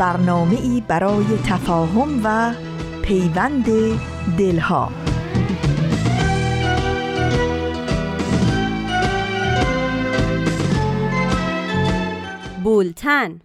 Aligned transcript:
برنامه 0.00 0.60
ای 0.60 0.82
برای 0.88 1.24
تفاهم 1.46 2.20
و 2.24 2.52
پیوند 3.02 3.66
دلها 4.38 4.92
بولتن 12.64 13.40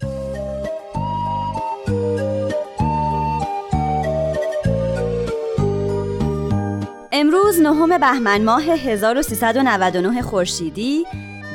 امروز 7.11 7.61
نهم 7.61 7.97
بهمن 7.97 8.43
ماه 8.43 8.63
1399 8.63 10.21
خورشیدی 10.21 11.05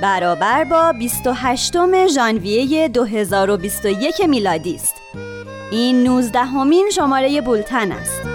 برابر 0.03 0.65
با 0.65 0.93
28 0.93 2.07
ژانویه 2.07 2.89
2021 2.89 4.21
میلادی 4.21 4.75
است. 4.75 5.00
این 5.71 6.03
19 6.03 6.39
همین 6.39 6.91
شماره 6.91 7.41
بولتن 7.41 7.93
است. 7.93 8.30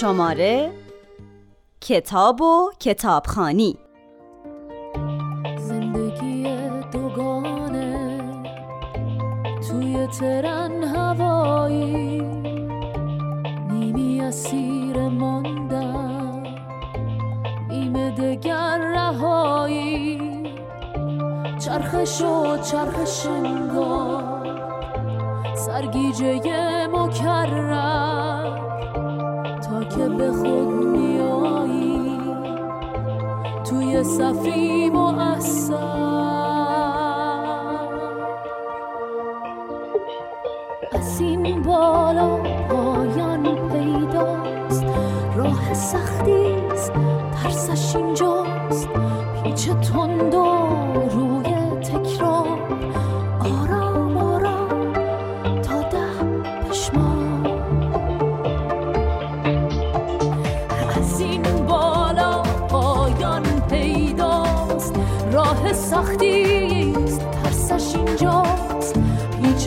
شماره 0.00 0.72
کتاب 1.80 2.42
و 2.42 2.70
کتابخانی. 2.80 3.78
زندگی 5.56 6.44
دوگانه 6.92 8.20
توی 9.68 10.06
ترن 10.06 10.84
هوایی 10.84 12.22
نیمی 13.70 14.20
اسیر 14.20 15.08
ماندم 15.08 16.42
نیمه 17.68 18.10
دگر 18.10 18.78
رهایی. 18.78 20.42
چرخش 21.58 22.22
و 22.22 22.56
چرخش 22.56 23.26
انگار 23.26 24.48
سرگیجه 25.54 26.86
مکرر. 26.86 28.77
که 29.84 30.08
به 30.08 30.30
خود 30.32 30.68
میایی. 30.68 32.20
توی 33.64 34.04
صفی 34.04 34.90
اثر 35.18 35.98
از 40.92 41.20
این 41.20 41.62
بالا 41.62 42.36
پایان 42.68 43.42
پیداست. 43.68 44.84
راه 45.36 45.74
سختیست 45.74 46.92
ترسش 47.42 47.96
اینجاست. 47.96 48.88
پیچ 49.44 49.68
تند 49.68 50.34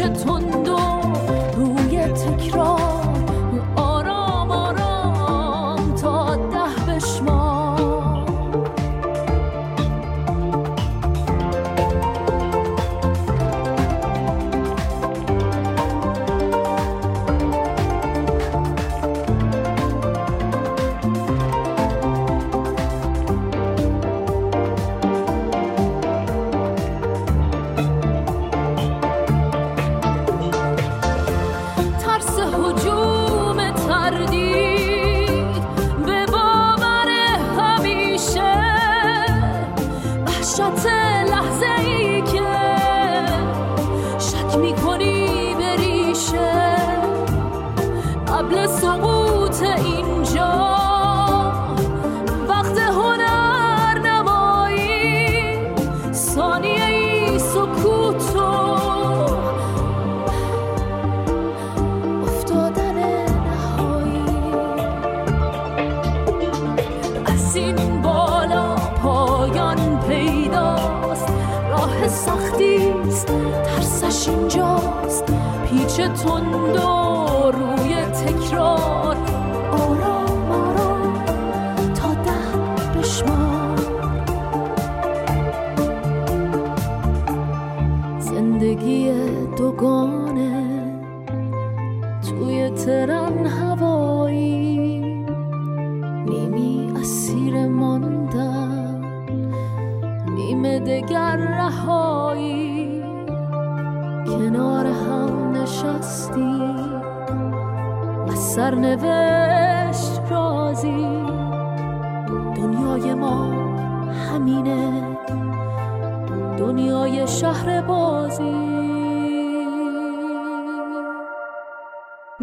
پیچ 0.02 0.12
تندو 0.12 0.76
روی 0.76 1.01
تند 76.24 76.78
روی 77.52 77.94
تکرار. 78.06 79.18
آرام 79.72 80.52
آرام 80.52 81.24
تا 81.94 82.14
ده 82.14 83.00
بشمار. 83.00 83.80
زندگی 88.20 89.12
دوگانه 89.58 90.21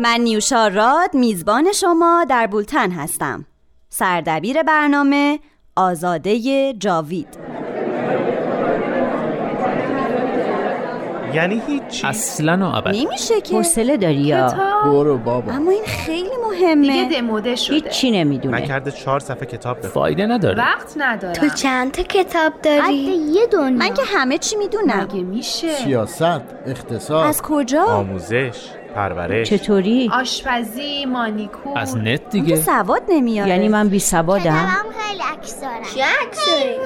من 0.00 0.20
نیوشا 0.20 0.68
راد 0.68 1.14
میزبان 1.14 1.72
شما 1.72 2.26
در 2.28 2.46
بولتن 2.46 2.90
هستم. 2.90 3.46
سردبیر 3.88 4.62
برنامه 4.62 5.38
آزاده 5.76 6.72
جاوید. 6.72 7.28
یعنی 11.34 11.62
هیچی؟ 11.66 12.06
اصلا 12.06 12.58
و 12.62 12.76
ابدا. 12.76 12.90
نمیشه 12.90 13.40
که. 13.40 13.56
حوصله 13.56 13.96
داری 13.96 14.14
یا؟ 14.14 14.46
برو 14.84 15.18
بابا. 15.18 15.52
اما 15.52 15.70
این 15.70 15.84
خیلی 15.84 16.30
مهمه. 16.48 17.04
دیگه 17.04 17.20
دموده 17.20 17.56
شده. 17.56 17.74
هیچی 17.74 18.10
نمی‌دونه. 18.10 18.56
نکرده 18.56 18.90
چهار 18.90 19.20
صفحه 19.20 19.46
کتاب 19.46 19.78
بخون 19.78 19.90
فایده 19.90 20.26
نداره. 20.26 20.58
وقت 20.58 20.92
ندارم. 20.96 21.32
تو 21.32 21.48
چند 21.48 21.92
تا 21.92 22.02
کتاب 22.02 22.52
داری؟ 22.62 22.94
یه 22.94 23.46
دنیا. 23.46 23.78
من 23.78 23.94
که 23.94 24.02
همه 24.06 24.38
چی 24.38 24.56
می‌دونم. 24.56 25.00
مگه 25.00 25.22
میشه؟ 25.22 25.72
سیاست 25.74 26.40
اقتصاد 26.66 27.26
از 27.26 27.42
کجا؟ 27.42 27.84
آموزش. 27.84 28.68
پرورش. 28.94 29.50
چطوری؟ 29.50 30.10
آشپزی 30.12 31.06
مانیکور. 31.06 31.78
از 31.78 31.96
نت 31.96 32.30
دیگه. 32.30 32.56
سواد 32.56 33.02
نمیاره 33.08 33.50
یعنی 33.50 33.68
من 33.68 33.88
بی 33.88 33.98
سوادم؟ 33.98 34.40
کتابم 34.42 34.90
خیلی 35.00 35.22
عکس 35.32 35.60
دارم 35.60 35.82
چه 35.94 36.04
عکسایی؟ 36.26 36.78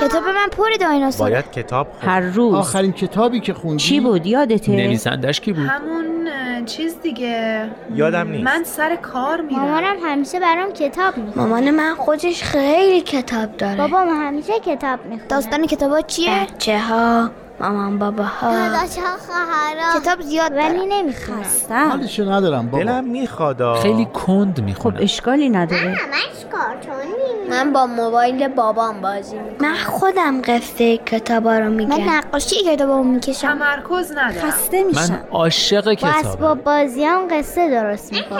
کتاب 0.00 0.24
من 0.24 0.48
پر 0.56 0.68
دایناسور 0.80 1.30
باید 1.30 1.50
کتاب 1.50 1.88
خون 2.00 2.08
هر 2.08 2.20
روز. 2.20 2.54
آخرین 2.54 2.92
کتابی 2.92 3.40
که 3.40 3.54
خوندی؟ 3.54 3.82
چی 3.82 4.00
بود؟ 4.00 4.26
یادته؟ 4.26 4.72
نویسندش 4.72 5.40
کی 5.40 5.52
بود؟ 5.52 5.66
همون 5.66 6.28
چیز 6.66 6.96
دیگه. 7.02 7.68
یادم 7.94 8.28
نیست. 8.28 8.44
من 8.44 8.64
سر 8.64 8.96
کار 8.96 9.40
میرم. 9.40 9.60
مامانم 9.60 9.96
همیشه 10.04 10.40
برام 10.40 10.72
کتاب 10.72 11.16
می‌خونه. 11.16 11.46
مامان 11.46 11.70
من 11.70 11.94
خودش 11.94 12.42
خیلی 12.42 13.00
کتاب 13.00 13.56
داره. 13.56 13.76
بابام 13.76 14.08
همیشه 14.08 14.52
کتاب 14.66 15.00
می‌خونه 15.04 15.28
داستان 15.28 15.66
کتابا 15.66 16.00
چیه؟ 16.00 16.46
بچه 16.54 16.78
ها 16.78 17.30
مامان 17.62 17.98
بابا 17.98 18.22
ها. 18.24 18.50
داداش 18.50 18.98
ها 18.98 19.16
خواهرا 19.26 20.00
کتاب 20.00 20.20
زیاد 20.20 20.52
ولی 20.52 20.86
نمی‌خونم 20.86 21.42
خستم 21.42 21.88
حالشو 21.88 22.32
ندارم 22.32 22.66
بابا. 22.66 22.84
دلم 22.84 23.04
میخوادا 23.04 23.74
خیلی 23.74 24.04
کند 24.04 24.56
خب 24.58 24.64
می‌خونه 24.64 25.02
اشکالی 25.02 25.48
نداره. 25.48 25.80
همش 25.80 26.44
کارتون 26.52 26.94
من 27.50 27.72
با 27.72 27.86
موبایل 27.86 28.48
بابام 28.48 29.00
بازی 29.00 29.36
می‌کنم. 29.38 29.68
من 29.68 29.76
خودم 29.76 30.42
قصه 30.42 30.96
کتابا 30.96 31.58
رو 31.58 31.64
من 31.64 31.72
میگم 31.72 32.10
نقاشی 32.10 32.56
کتابمو 32.66 33.04
می‌کشم. 33.04 33.58
تمرکز 33.58 34.12
ندارم. 34.12 34.50
خسته 34.50 34.82
میشم. 34.82 35.00
من 35.00 35.22
عاشق 35.30 35.84
با 35.84 35.94
کتابم. 35.94 36.28
اسباب 36.28 36.64
بازی 36.64 37.04
هم 37.04 37.28
قصه 37.30 37.70
درست 37.70 38.12
می‌کنم. 38.12 38.38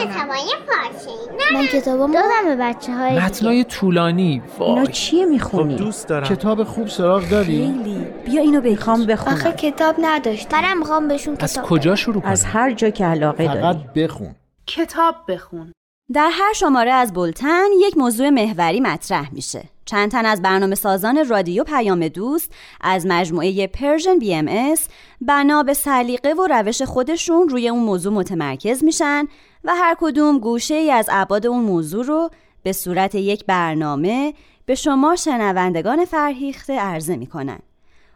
من 1.55 1.67
کتابمو 1.67 2.15
دادم 2.15 2.45
به 2.45 2.57
بچه 2.57 2.93
های 2.93 3.19
متنای 3.19 3.65
طولانی. 3.65 4.43
اینا 4.59 4.75
وای. 4.75 4.87
چیه 4.87 5.25
خب 5.25 5.31
می‌خونی 5.31 5.77
دوست 5.77 6.09
دارم. 6.09 6.27
کتاب 6.27 6.65
خوب 6.65 6.89
سراغ 6.89 7.29
داری؟ 7.29 7.67
خیلی. 7.67 8.07
بیا 8.25 8.43
اینو 8.43 8.61
بخوام 8.61 9.07
می‌خوام 9.13 9.35
آخه 9.35 9.53
کتاب 9.53 9.95
نداشت 9.99 10.55
منم 10.55 10.79
می‌خوام 10.79 11.09
بهشون 11.09 11.37
از 11.41 11.53
کتاب 11.53 11.65
کجا 11.65 11.95
شروع 11.95 12.23
از 12.27 12.43
کنم 12.43 12.53
هر 12.53 12.73
جا 12.73 12.91
که 12.91 13.05
علاقه 13.05 13.47
فقط 13.47 13.77
داری. 13.95 14.07
بخون. 14.07 14.35
کتاب 14.67 15.15
بخون. 15.29 15.73
در 16.13 16.31
هر 16.33 16.53
شماره 16.53 16.93
از 16.93 17.13
بولتن 17.13 17.67
یک 17.81 17.99
موضوع 17.99 18.31
محوری 18.31 18.81
مطرح 18.81 19.35
میشه. 19.35 19.65
چند 19.85 20.11
تن 20.11 20.27
از 20.27 20.43
برنامه 20.43 20.75
سازان 20.75 21.29
رادیو 21.29 21.65
پیام 21.65 22.09
دوست 22.09 22.53
از 22.81 23.07
مجموعه 23.07 23.67
Persian 23.67 24.19
BMS 24.19 24.89
بنا 25.21 25.63
به 25.63 25.75
سلیقه 25.75 26.33
و 26.33 26.47
روش 26.47 26.83
خودشون 26.83 27.49
روی 27.49 27.69
اون 27.69 27.83
موضوع 27.83 28.13
متمرکز 28.13 28.85
میشن 28.85 29.25
و 29.65 29.75
هر 29.75 29.97
کدوم 30.01 30.39
گوشه 30.39 30.75
ای 30.75 30.91
از 30.91 31.09
ابعاد 31.13 31.47
اون 31.47 31.65
موضوع 31.65 32.05
رو 32.05 32.31
به 32.63 32.73
صورت 32.73 33.15
یک 33.15 33.47
برنامه 33.47 34.35
به 34.67 34.75
شما 34.75 35.17
شنوندگان 35.17 36.05
فرهیخته 36.05 36.79
عرضه 36.79 37.17
می‌کنن. 37.17 37.59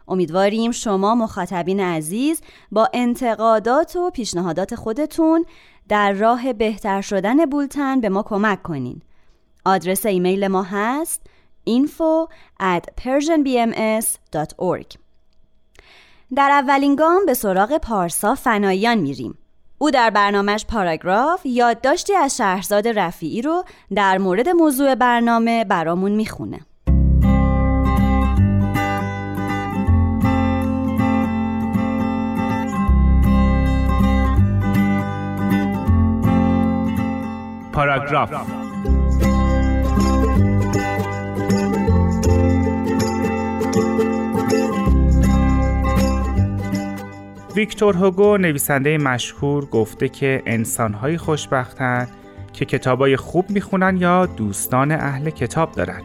امیدواریم 0.07 0.71
شما 0.71 1.15
مخاطبین 1.15 1.79
عزیز 1.79 2.41
با 2.71 2.89
انتقادات 2.93 3.95
و 3.95 4.09
پیشنهادات 4.09 4.75
خودتون 4.75 5.45
در 5.89 6.11
راه 6.11 6.53
بهتر 6.53 7.01
شدن 7.01 7.45
بولتن 7.45 8.01
به 8.01 8.09
ما 8.09 8.23
کمک 8.23 8.63
کنین. 8.63 9.01
آدرس 9.65 10.05
ایمیل 10.05 10.47
ما 10.47 10.63
هست 10.63 11.21
info 11.69 12.27
at 12.61 12.83
persianbms.org 13.01 14.97
در 16.35 16.49
اولین 16.51 16.95
گام 16.95 17.25
به 17.25 17.33
سراغ 17.33 17.77
پارسا 17.77 18.35
فنایان 18.35 18.97
میریم. 18.97 19.37
او 19.77 19.91
در 19.91 20.09
برنامهش 20.09 20.65
پاراگراف 20.65 21.45
یادداشتی 21.45 22.15
از 22.15 22.37
شهرزاد 22.37 22.87
رفیعی 22.87 23.41
رو 23.41 23.63
در 23.95 24.17
مورد 24.17 24.49
موضوع 24.49 24.95
برنامه 24.95 25.65
برامون 25.65 26.11
می‌خونه. 26.11 26.59
پاراگراف 37.77 38.31
ویکتور 47.55 47.95
هوگو 47.97 48.37
نویسنده 48.37 48.97
مشهور 48.97 49.65
گفته 49.65 50.09
که 50.09 50.43
انسانهایی 50.45 51.17
خوشبختن 51.17 52.07
که 52.53 52.65
کتابای 52.65 53.17
خوب 53.17 53.49
می‌خونن 53.49 53.97
یا 53.97 54.25
دوستان 54.25 54.91
اهل 54.91 55.29
کتاب 55.29 55.71
دارن. 55.71 56.01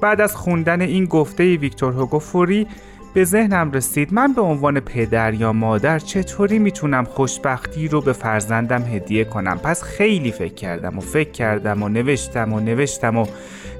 بعد 0.00 0.20
از 0.20 0.36
خوندن 0.36 0.80
این 0.80 1.04
گفته 1.04 1.56
ویکتور 1.56 1.92
هوگو 1.92 2.18
فوری 2.18 2.66
به 3.14 3.24
ذهنم 3.24 3.72
رسید. 3.72 4.12
من 4.12 4.32
به 4.32 4.40
عنوان 4.40 4.80
پدر 4.80 5.34
یا 5.34 5.52
مادر 5.52 5.98
چطوری 5.98 6.58
می‌تونم 6.58 7.04
خوشبختی 7.04 7.88
رو 7.88 8.00
به 8.00 8.12
فرزندم 8.12 8.82
هدیه 8.82 9.24
کنم؟ 9.24 9.58
پس 9.58 9.82
خیلی 9.82 10.32
فکر 10.32 10.54
کردم 10.54 10.98
و 10.98 11.00
فکر 11.00 11.30
کردم 11.30 11.82
و 11.82 11.88
نوشتم 11.88 12.52
و 12.52 12.60
نوشتم 12.60 13.16
و 13.16 13.26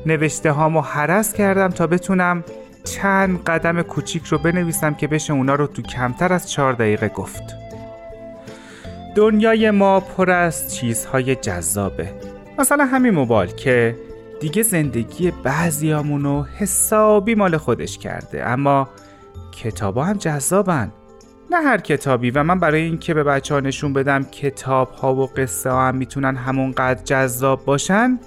نوشته 0.07 0.53
هامو 0.53 0.81
حرس 0.81 1.33
کردم 1.33 1.69
تا 1.69 1.87
بتونم 1.87 2.45
چند 2.85 3.45
قدم 3.45 3.83
کوچیک 3.83 4.25
رو 4.27 4.39
بنویسم 4.39 4.95
که 4.95 5.07
بشه 5.07 5.33
اونا 5.33 5.55
رو 5.55 5.67
تو 5.67 5.83
کمتر 5.83 6.33
از 6.33 6.51
چهار 6.51 6.73
دقیقه 6.73 7.09
گفت. 7.09 7.43
دنیای 9.15 9.71
ما 9.71 10.01
پر 10.01 10.31
از 10.31 10.75
چیزهای 10.75 11.35
جذابه. 11.35 12.09
مثلا 12.59 12.85
همین 12.85 13.15
موبایل 13.15 13.51
که 13.51 13.97
دیگه 14.41 14.63
زندگی 14.63 15.31
بعضیامونو 15.31 16.45
حسابی 16.59 17.35
مال 17.35 17.57
خودش 17.57 17.99
کرده. 17.99 18.47
اما 18.47 18.89
کتابا 19.55 20.05
هم 20.05 20.17
جذابن. 20.17 20.93
نه 21.51 21.57
هر 21.57 21.79
کتابی 21.79 22.31
و 22.31 22.43
من 22.43 22.59
برای 22.59 22.83
اینکه 22.83 23.15
به 23.15 23.25
بچه 23.25 23.55
ها 23.55 23.61
نشون 23.61 23.93
بدم 23.93 24.25
کتاب 24.25 24.91
ها 24.91 25.15
و 25.15 25.27
قصه 25.27 25.71
ها 25.71 25.89
هم 25.89 25.97
می‌تونن 25.97 26.37
همونقدر 26.37 27.03
جذاب 27.05 27.65
باشن 27.65 28.19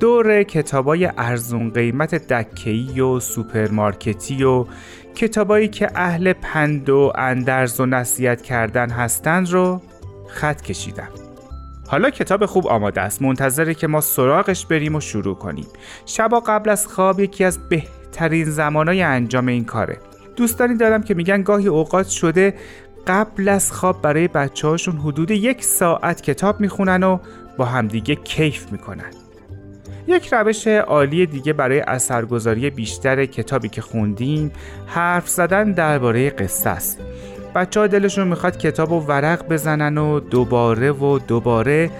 دور 0.00 0.42
کتابای 0.42 1.10
ارزون 1.18 1.70
قیمت 1.70 2.14
دکهی 2.14 3.00
و 3.00 3.20
سوپرمارکتی 3.20 4.44
و 4.44 4.66
کتابایی 5.14 5.68
که 5.68 5.90
اهل 5.94 6.32
پند 6.32 6.90
و 6.90 7.12
اندرز 7.14 7.80
و 7.80 7.86
نصیحت 7.86 8.42
کردن 8.42 8.90
هستند 8.90 9.50
رو 9.50 9.82
خط 10.28 10.62
کشیدم. 10.62 11.08
حالا 11.88 12.10
کتاب 12.10 12.46
خوب 12.46 12.66
آماده 12.66 13.00
است. 13.00 13.22
منتظره 13.22 13.74
که 13.74 13.86
ما 13.86 14.00
سراغش 14.00 14.66
بریم 14.66 14.94
و 14.94 15.00
شروع 15.00 15.34
کنیم. 15.34 15.66
شبا 16.06 16.40
قبل 16.40 16.70
از 16.70 16.86
خواب 16.86 17.20
یکی 17.20 17.44
از 17.44 17.68
بهترین 17.68 18.44
زمانای 18.44 19.02
انجام 19.02 19.46
این 19.46 19.64
کاره. 19.64 19.98
دوستانی 20.36 20.76
دارم 20.76 21.02
که 21.02 21.14
میگن 21.14 21.42
گاهی 21.42 21.68
اوقات 21.68 22.08
شده 22.08 22.54
قبل 23.06 23.48
از 23.48 23.72
خواب 23.72 24.02
برای 24.02 24.28
بچه 24.28 24.68
هاشون 24.68 24.96
حدود 24.96 25.30
یک 25.30 25.64
ساعت 25.64 26.20
کتاب 26.20 26.60
می‌خونن 26.60 27.02
و 27.02 27.18
با 27.56 27.64
همدیگه 27.64 28.14
کیف 28.14 28.72
می‌کنن. 28.72 29.10
یک 30.06 30.28
روش 30.32 30.66
عالی 30.66 31.26
دیگه 31.26 31.52
برای 31.52 31.80
اثرگذاری 31.80 32.70
بیشتر 32.70 33.26
کتابی 33.26 33.68
که 33.68 33.80
خوندیم 33.80 34.52
حرف 34.86 35.28
زدن 35.28 35.72
درباره 35.72 36.30
قصه 36.30 36.70
است. 36.70 36.98
بچه 37.54 37.80
ها 37.80 37.86
دلشون 37.86 38.28
می‌خواد 38.28 38.58
کتاب 38.58 38.92
و 38.92 39.00
ورق 39.00 39.48
بزنن 39.48 39.98
و 39.98 40.20
دوباره 40.20 40.92
و 40.92 41.18
دوباره 41.18 41.90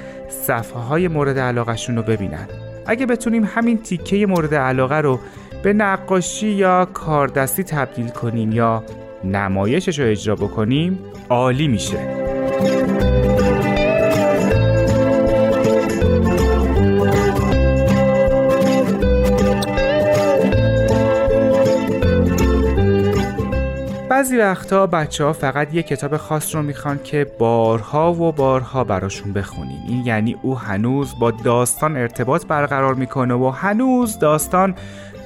صفحه 0.47 0.81
های 0.81 1.09
مورد 1.09 1.39
علاقهشون 1.39 1.97
رو 1.97 2.03
ببینن. 2.03 2.49
اگه 2.87 3.07
بتونیم 3.07 3.45
همین 3.45 3.79
تیکه 3.79 4.27
مورد 4.27 4.55
علاقه 4.55 4.97
رو 4.97 5.21
به 5.63 5.73
نقاشی 5.73 6.49
یا 6.49 6.85
کاردستی 6.85 7.65
تبدیل 7.65 8.09
کنیم 8.09 8.53
یا 8.53 8.85
نمایشش 9.25 9.99
رو 9.99 10.07
اجرا 10.07 10.37
بکنیم 10.37 10.99
عالی 11.29 11.69
میشه. 11.69 11.99
بعضی 24.11 24.37
وقتا 24.37 24.87
بچه 24.87 25.25
ها 25.25 25.33
فقط 25.33 25.75
یه 25.75 25.83
کتاب 25.83 26.17
خاص 26.17 26.55
رو 26.55 26.63
می‌خوان 26.63 27.01
که 27.05 27.27
بارها 27.39 28.13
و 28.13 28.33
بارها 28.33 28.85
براشون 28.85 29.33
بخونیم 29.33 29.79
این 29.89 30.07
یعنی 30.07 30.37
او 30.43 30.59
هنوز 30.59 31.19
با 31.19 31.31
داستان 31.31 31.97
ارتباط 31.97 32.47
برقرار 32.47 32.95
می‌کنه 32.95 33.35
و 33.35 33.49
هنوز 33.49 34.19
داستان 34.19 34.75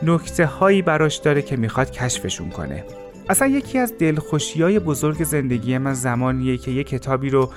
نکته 0.02 0.46
هایی 0.46 0.82
براش 0.82 1.16
داره 1.16 1.42
که 1.42 1.56
می‌خواد 1.56 1.90
کشفشون 1.90 2.50
کنه. 2.50 2.84
اصلا 3.28 3.48
یکی 3.48 3.78
از 3.78 3.94
دلخوشی 3.98 4.62
های 4.62 4.78
بزرگ 4.78 5.24
زندگی 5.24 5.78
من 5.78 5.92
زمانیه 5.94 6.56
که 6.56 6.70
یه 6.70 6.84
کتابی 6.84 7.30
رو 7.30 7.50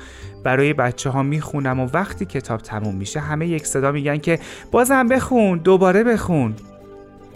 برای 0.44 0.74
بچه 0.74 1.10
ها 1.10 1.24
می‌خونم 1.24 1.80
و 1.80 1.88
وقتی 1.94 2.26
کتاب 2.26 2.62
تموم 2.62 2.96
میشه 2.96 3.20
همه 3.20 3.48
یک 3.48 3.68
صدا 3.68 3.92
میگن 3.92 4.18
که 4.18 4.40
بازم 4.72 5.08
بخون 5.08 5.58
دوباره 5.58 6.04
بخون. 6.04 6.56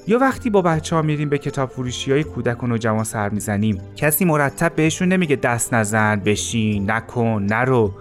یا 0.07 0.19
وقتی 0.19 0.49
با 0.49 0.61
بچه 0.61 0.95
ها 0.95 1.01
میریم 1.01 1.29
به 1.29 1.37
کتاب 1.37 1.69
فروشی 1.69 2.11
های 2.11 2.23
کودک 2.23 2.63
و 2.63 2.67
نوجوان 2.67 3.03
سر 3.03 3.29
می‌زنیم 3.29 3.81
کسی 3.95 4.25
مرتب 4.25 4.75
بهشون 4.75 5.07
نمیگه 5.07 5.35
دست 5.35 5.73
نزن 5.73 6.15
بشین 6.15 6.91
نکن 6.91 7.45
نرو. 7.49 7.93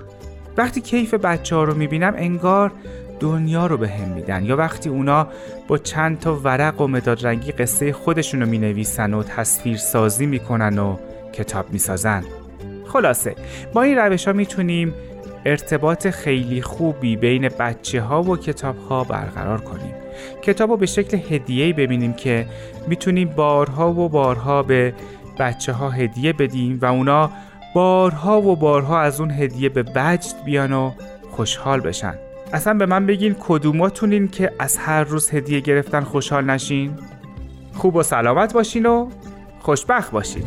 وقتی 0.57 0.81
کیف 0.81 1.15
بچه 1.15 1.57
ها 1.57 1.65
رو 1.65 1.75
می‌بینم 1.75 2.15
انگار 2.17 2.73
دنیا 3.23 3.67
رو 3.67 3.77
به 3.77 3.89
هم 3.89 4.09
میدن. 4.09 4.45
یا 4.45 4.57
وقتی 4.57 4.89
اونا 4.89 5.27
با 5.69 5.79
چند 5.79 6.19
تا 6.19 6.37
ورق 6.37 6.81
و 6.81 6.87
مداد 6.87 7.27
رنگی 7.27 7.53
قصه 7.53 7.93
خودشون 7.93 8.41
رو 8.41 8.47
می‌نویسن 8.47 9.15
و 9.15 9.23
تصویر 9.23 9.77
سازی 9.77 10.27
می‌کنن 10.27 10.79
و 10.79 10.97
کتاب 11.33 11.73
می‌سازن. 11.73 12.25
خلاصه 12.87 13.35
با 13.73 13.83
این 13.83 13.99
روش 13.99 14.27
ها 14.27 14.33
می‌تونیم 14.33 14.95
ارتباط 15.45 16.09
خیلی 16.09 16.63
خوبی 16.63 17.17
بین 17.17 17.49
بچه 17.49 18.01
ها 18.01 18.23
و 18.23 18.37
کتاب 18.37 18.77
ها 18.89 19.05
برقرار 19.05 19.61
کنیم. 19.61 19.95
کتاب 20.43 20.71
رو 20.71 20.77
به 20.77 20.87
شکل 20.87 21.19
هدیه‌ای 21.31 21.73
ببینیم 21.73 22.13
که 22.13 22.47
می‌تونیم 22.87 23.29
بارها 23.29 23.93
و 23.93 24.09
بارها 24.09 24.63
به 24.63 24.95
بچه 25.39 25.73
ها 25.73 25.91
هدیه 25.91 26.33
بدیم 26.33 26.79
و 26.83 26.85
اونا 26.85 27.31
بارها 27.75 28.43
و 28.43 28.57
بارها 28.57 29.01
از 29.01 29.21
اون 29.21 29.31
هدیه 29.31 29.69
به 29.69 29.85
وجد 29.95 30.45
بیان 30.45 30.73
و 30.73 30.93
خوشحال 31.31 31.81
بشن. 31.81 32.15
اصلا 32.53 32.75
به 32.75 32.87
من 32.87 33.07
بگین 33.07 33.37
کدوماتونین 33.41 34.29
که 34.29 34.53
از 34.59 34.77
هر 34.77 35.05
روز 35.05 35.31
هدیه 35.31 35.61
گرفتن 35.61 36.01
خوشحال 36.01 36.45
نشین؟ 36.45 36.99
خوب 37.75 37.97
و 37.97 38.03
سلامت 38.03 38.53
باشین 38.53 38.87
و 38.87 39.11
خوشبخت 39.61 40.11
باشین 40.11 40.45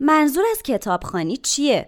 منظور 0.00 0.44
از 0.50 0.62
کتابخانی 0.62 1.36
چیه؟ 1.36 1.86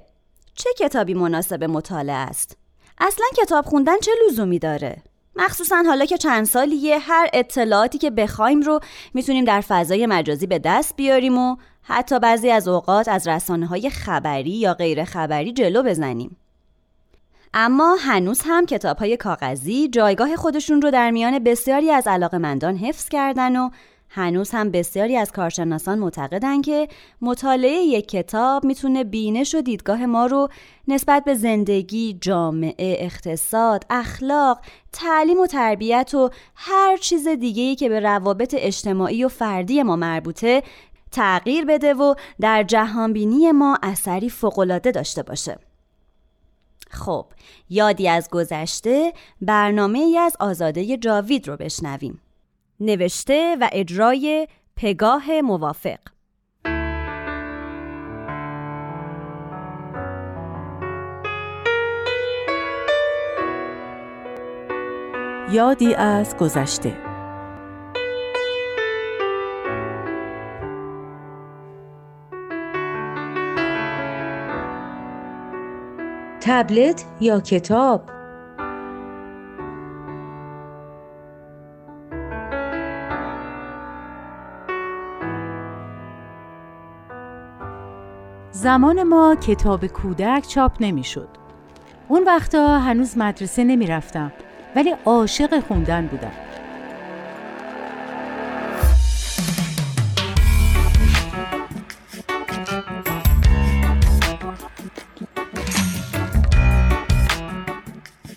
چه 0.55 0.71
کتابی 0.79 1.15
مناسب 1.15 1.65
مطالعه 1.65 2.17
است؟ 2.17 2.57
اصلا 2.99 3.27
کتاب 3.43 3.65
خوندن 3.65 3.99
چه 3.99 4.13
لزومی 4.29 4.59
داره؟ 4.59 5.03
مخصوصا 5.37 5.83
حالا 5.87 6.05
که 6.05 6.19
چند 6.19 6.45
سالیه 6.45 6.99
هر 6.99 7.29
اطلاعاتی 7.33 7.99
که 7.99 8.11
بخوایم 8.11 8.61
رو 8.61 8.81
می‌تونیم 9.15 9.45
در 9.45 9.61
فضای 9.61 10.07
مجازی 10.07 10.47
به 10.47 10.59
دست 10.59 10.97
بیاریم 10.97 11.39
و 11.39 11.57
حتی 11.83 12.19
بعضی 12.19 12.51
از 12.51 12.69
اوقات 12.69 13.09
از 13.09 13.29
رسانه 13.29 13.67
های 13.67 13.91
خبری 13.91 14.51
یا 14.51 14.75
غیر 14.75 15.05
خبری 15.05 15.53
جلو 15.53 15.83
بزنیم. 15.83 16.37
اما 17.55 17.97
هنوز 18.01 18.41
هم 18.45 18.67
کتاب 18.67 18.97
های 18.97 19.17
کاغذی 19.17 19.89
جایگاه 19.89 20.37
خودشون 20.37 20.83
رو 20.83 20.91
در 20.91 21.11
میان 21.11 21.39
بسیاری 21.39 21.91
از 21.91 22.07
علاقمندان 22.07 22.77
حفظ 22.77 23.09
کردن 23.09 23.57
و 23.57 23.71
هنوز 24.17 24.51
هم 24.51 24.71
بسیاری 24.71 25.17
از 25.17 25.33
کارشناسان 25.33 25.99
معتقدن 25.99 26.63
که 26.63 26.89
مطالعه 27.21 27.71
یک 27.71 28.09
کتاب 28.09 28.65
می‌تونه 28.65 29.05
بینش 29.05 29.55
و 29.55 29.61
دیدگاه 29.61 30.07
ما 30.07 30.27
رو 30.27 30.49
نسبت 30.89 31.25
به 31.25 31.35
زندگی، 31.35 32.19
جامعه، 32.21 32.75
اقتصاد، 32.79 33.85
اخلاق، 33.91 34.61
تعلیم 34.93 35.41
و 35.41 35.47
تربیت 35.47 36.15
و 36.15 36.31
هر 36.55 36.97
چیز 36.97 37.29
دیگه‌ای 37.29 37.77
که 37.77 37.89
به 37.89 38.01
روابط 38.01 38.55
اجتماعی 38.59 39.25
و 39.25 39.29
فردی 39.29 39.83
ما 39.83 39.97
مربوطه 39.97 40.63
تغییر 41.13 41.65
بده 41.65 41.95
و 41.95 42.15
در 42.41 42.63
جهانبینی 42.63 43.53
ما 43.53 43.79
اثری 43.83 44.31
فوق‌العاده 44.31 44.91
داشته 44.91 45.23
باشه. 45.23 45.59
خب، 46.91 47.27
یادی 47.71 48.09
از 48.09 48.29
گذشته 48.31 49.13
برنامه 49.41 49.99
ای 49.99 50.19
از 50.19 50.37
آزاده 50.41 50.97
جاوید 50.97 51.49
رو 51.49 51.57
بشنویم. 51.57 52.21
نوشته 52.81 53.57
و 53.61 53.69
اجرای 53.73 54.49
پگاه 54.77 55.41
موافق. 55.41 55.99
یادی 65.53 65.95
از 65.95 66.37
گذشته. 66.37 66.97
تبلت 76.41 77.05
یا 77.21 77.41
کتاب؟ 77.41 78.14
زمان 88.65 89.03
ما 89.03 89.37
کتاب 89.37 89.87
کودک 89.87 90.45
چاپ 90.49 90.73
نمی‌شد. 90.81 91.29
اون 92.09 92.25
وقتا 92.25 92.79
هنوز 92.79 93.19
مدرسه 93.19 93.65
نمی 93.65 93.87
رفتم 93.87 94.33
ولی 94.77 94.95
عاشق 95.05 95.61
خوندن 95.61 96.07
بودم. 96.07 96.33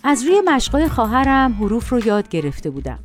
از 0.04 0.24
روی 0.24 0.40
مشقای 0.46 0.88
خواهرم 0.88 1.52
حروف 1.52 1.88
رو 1.88 2.06
یاد 2.06 2.28
گرفته 2.28 2.70
بودم. 2.70 2.98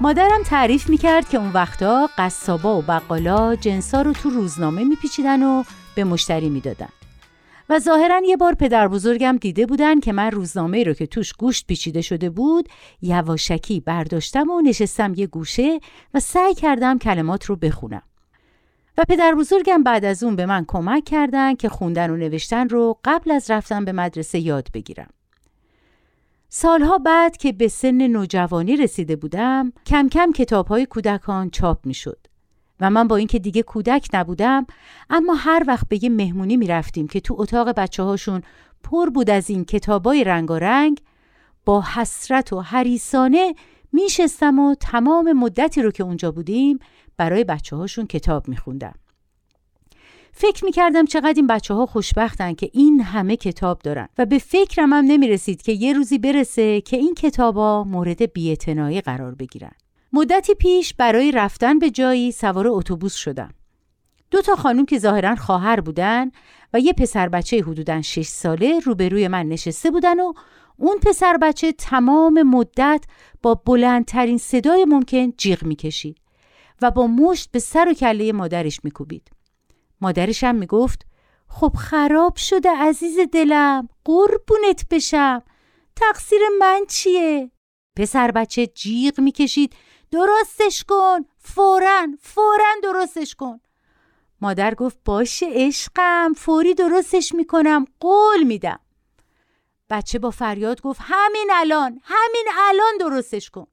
مادرم 0.00 0.42
تعریف 0.44 0.88
می‌کرد 0.88 1.28
که 1.28 1.38
اون 1.38 1.52
وقتا 1.52 2.08
قصابا 2.18 2.78
و 2.78 2.82
بقالا 2.82 3.54
جنسا 3.54 4.02
رو 4.02 4.12
تو 4.12 4.30
روزنامه 4.30 4.84
میپیچیدن 4.84 5.42
و 5.42 5.62
به 5.96 6.04
مشتری 6.04 6.48
می‌دادن. 6.48 6.88
و 7.68 7.78
ظاهرا 7.78 8.20
یه 8.26 8.36
بار 8.36 8.54
پدر 8.54 8.88
بزرگم 8.88 9.36
دیده 9.40 9.66
بودن 9.66 10.00
که 10.00 10.12
من 10.12 10.30
روزنامه 10.30 10.84
رو 10.84 10.94
که 10.94 11.06
توش 11.06 11.32
گوشت 11.32 11.66
پیچیده 11.66 12.00
شده 12.00 12.30
بود 12.30 12.68
یواشکی 13.02 13.80
برداشتم 13.80 14.50
و 14.50 14.60
نشستم 14.60 15.14
یه 15.16 15.26
گوشه 15.26 15.80
و 16.14 16.20
سعی 16.20 16.54
کردم 16.54 16.98
کلمات 16.98 17.44
رو 17.44 17.56
بخونم. 17.56 18.02
و 18.98 19.04
پدر 19.08 19.34
بزرگم 19.34 19.82
بعد 19.82 20.04
از 20.04 20.22
اون 20.22 20.36
به 20.36 20.46
من 20.46 20.64
کمک 20.68 21.04
کردن 21.04 21.54
که 21.54 21.68
خوندن 21.68 22.10
و 22.10 22.16
نوشتن 22.16 22.68
رو 22.68 22.98
قبل 23.04 23.30
از 23.30 23.50
رفتن 23.50 23.84
به 23.84 23.92
مدرسه 23.92 24.38
یاد 24.38 24.68
بگیرم. 24.74 25.10
سالها 26.48 26.98
بعد 26.98 27.36
که 27.36 27.52
به 27.52 27.68
سن 27.68 28.06
نوجوانی 28.06 28.76
رسیده 28.76 29.16
بودم 29.16 29.72
کم 29.86 30.08
کم 30.08 30.32
کتاب 30.32 30.66
های 30.66 30.86
کودکان 30.86 31.50
چاپ 31.50 31.86
می 31.86 31.94
شد. 31.94 32.25
و 32.80 32.90
من 32.90 33.08
با 33.08 33.16
اینکه 33.16 33.38
دیگه 33.38 33.62
کودک 33.62 34.08
نبودم 34.12 34.66
اما 35.10 35.34
هر 35.34 35.64
وقت 35.66 35.88
به 35.88 36.04
یه 36.04 36.10
مهمونی 36.10 36.56
می 36.56 36.66
رفتیم 36.66 37.08
که 37.08 37.20
تو 37.20 37.36
اتاق 37.38 37.68
بچه 37.68 38.02
هاشون 38.02 38.42
پر 38.82 39.10
بود 39.10 39.30
از 39.30 39.50
این 39.50 39.64
کتابای 39.64 40.24
رنگ 40.24 41.00
با 41.64 41.82
حسرت 41.82 42.52
و 42.52 42.60
حریسانه 42.60 43.54
می 43.92 44.08
شستم 44.08 44.58
و 44.58 44.74
تمام 44.74 45.32
مدتی 45.32 45.82
رو 45.82 45.90
که 45.90 46.02
اونجا 46.02 46.32
بودیم 46.32 46.78
برای 47.16 47.44
بچه 47.44 47.76
هاشون 47.76 48.06
کتاب 48.06 48.48
می 48.48 48.56
خوندم. 48.56 48.94
فکر 50.32 50.64
می 50.64 50.72
کردم 50.72 51.04
چقدر 51.04 51.34
این 51.36 51.46
بچه 51.46 51.74
ها 51.74 51.86
خوشبختن 51.86 52.54
که 52.54 52.70
این 52.72 53.00
همه 53.00 53.36
کتاب 53.36 53.78
دارن 53.78 54.08
و 54.18 54.26
به 54.26 54.38
فکرم 54.38 54.92
هم 54.92 55.04
نمی 55.04 55.28
رسید 55.28 55.62
که 55.62 55.72
یه 55.72 55.92
روزی 55.92 56.18
برسه 56.18 56.80
که 56.80 56.96
این 56.96 57.14
کتابا 57.14 57.84
مورد 57.84 58.32
بیعتنائی 58.32 59.00
قرار 59.00 59.34
بگیرن. 59.34 59.72
مدتی 60.12 60.54
پیش 60.54 60.94
برای 60.94 61.32
رفتن 61.32 61.78
به 61.78 61.90
جایی 61.90 62.32
سوار 62.32 62.68
اتوبوس 62.68 63.14
شدم. 63.14 63.50
دو 64.30 64.42
تا 64.42 64.56
خانم 64.56 64.86
که 64.86 64.98
ظاهرا 64.98 65.34
خواهر 65.34 65.80
بودن 65.80 66.30
و 66.72 66.80
یه 66.80 66.92
پسر 66.92 67.28
بچه 67.28 67.56
حدوداً 67.62 68.02
6 68.02 68.26
ساله 68.26 68.78
روبروی 68.78 69.28
من 69.28 69.46
نشسته 69.46 69.90
بودن 69.90 70.20
و 70.20 70.32
اون 70.76 70.98
پسر 70.98 71.36
بچه 71.36 71.72
تمام 71.72 72.42
مدت 72.42 73.04
با 73.42 73.54
بلندترین 73.54 74.38
صدای 74.38 74.84
ممکن 74.84 75.32
جیغ 75.36 75.64
می‌کشید 75.64 76.16
و 76.82 76.90
با 76.90 77.06
مشت 77.06 77.50
به 77.50 77.58
سر 77.58 77.88
و 77.88 77.94
کله 77.94 78.32
مادرش 78.32 78.80
میکوبید. 78.84 79.30
مادرش 80.00 80.44
هم 80.44 80.54
می‌گفت 80.54 81.06
خب 81.48 81.72
خراب 81.78 82.36
شده 82.36 82.70
عزیز 82.70 83.18
دلم 83.32 83.88
قربونت 84.04 84.88
بشم 84.90 85.42
تقصیر 85.96 86.40
من 86.60 86.84
چیه؟ 86.88 87.50
پسر 87.96 88.30
بچه 88.30 88.66
جیغ 88.66 89.20
می‌کشید 89.20 89.74
درستش 90.10 90.84
کن 90.88 91.24
فورا 91.38 92.06
فورا 92.20 92.74
درستش 92.82 93.34
کن. 93.34 93.60
مادر 94.40 94.74
گفت 94.74 94.98
باشه 95.04 95.46
عشقم 95.52 96.32
فوری 96.36 96.74
درستش 96.74 97.34
می‌کنم 97.34 97.84
قول 98.00 98.42
میدم. 98.42 98.80
بچه 99.90 100.18
با 100.18 100.30
فریاد 100.30 100.80
گفت 100.80 101.00
همین 101.02 101.50
الان 101.54 102.00
همین 102.04 102.46
الان 102.58 102.96
درستش 103.00 103.50
کن. 103.50 103.66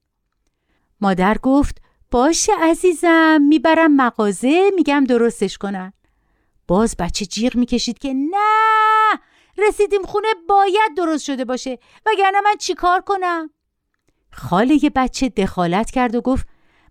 مادر 1.02 1.38
گفت 1.38 1.78
باشه 2.12 2.54
عزیزم 2.62 3.42
می‌برم 3.42 3.96
مغازه 3.96 4.72
میگم 4.75 5.04
درستش 5.04 5.58
کنن. 5.58 5.94
باز 6.68 6.96
بچه 7.00 7.25
جیغ 7.25 7.56
می‌کشید 7.56 8.00
که 8.00 8.13
نه 8.13 9.20
رسیدیم 9.58 10.04
خونه 10.04 10.28
باید 10.50 10.98
درست 10.98 11.24
شده 11.24 11.46
باشه 11.46 11.80
وگرنه 12.06 12.42
من 12.42 12.56
چیکار 12.60 13.02
کنم؟ 13.02 13.50
خاله 14.34 14.84
یه 14.84 14.92
بچه 14.96 15.30
دخالت 15.30 15.92
کرد 15.92 16.16
و 16.16 16.22
گفت 16.22 16.48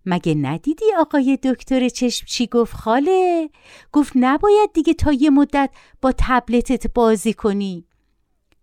مگه 0.07 0.35
ندیدی 0.35 0.85
آقای 0.99 1.39
دکتر 1.45 1.89
چشم 1.89 2.27
چی 2.27 2.47
گفت 2.47 2.75
خاله؟ 2.75 3.51
گفت 3.93 4.13
نباید 4.17 4.73
دیگه 4.75 4.95
تا 4.95 5.13
یه 5.13 5.31
مدت 5.31 5.71
با 6.03 6.13
تبلتت 6.19 6.87
بازی 6.87 7.33
کنی. 7.33 7.87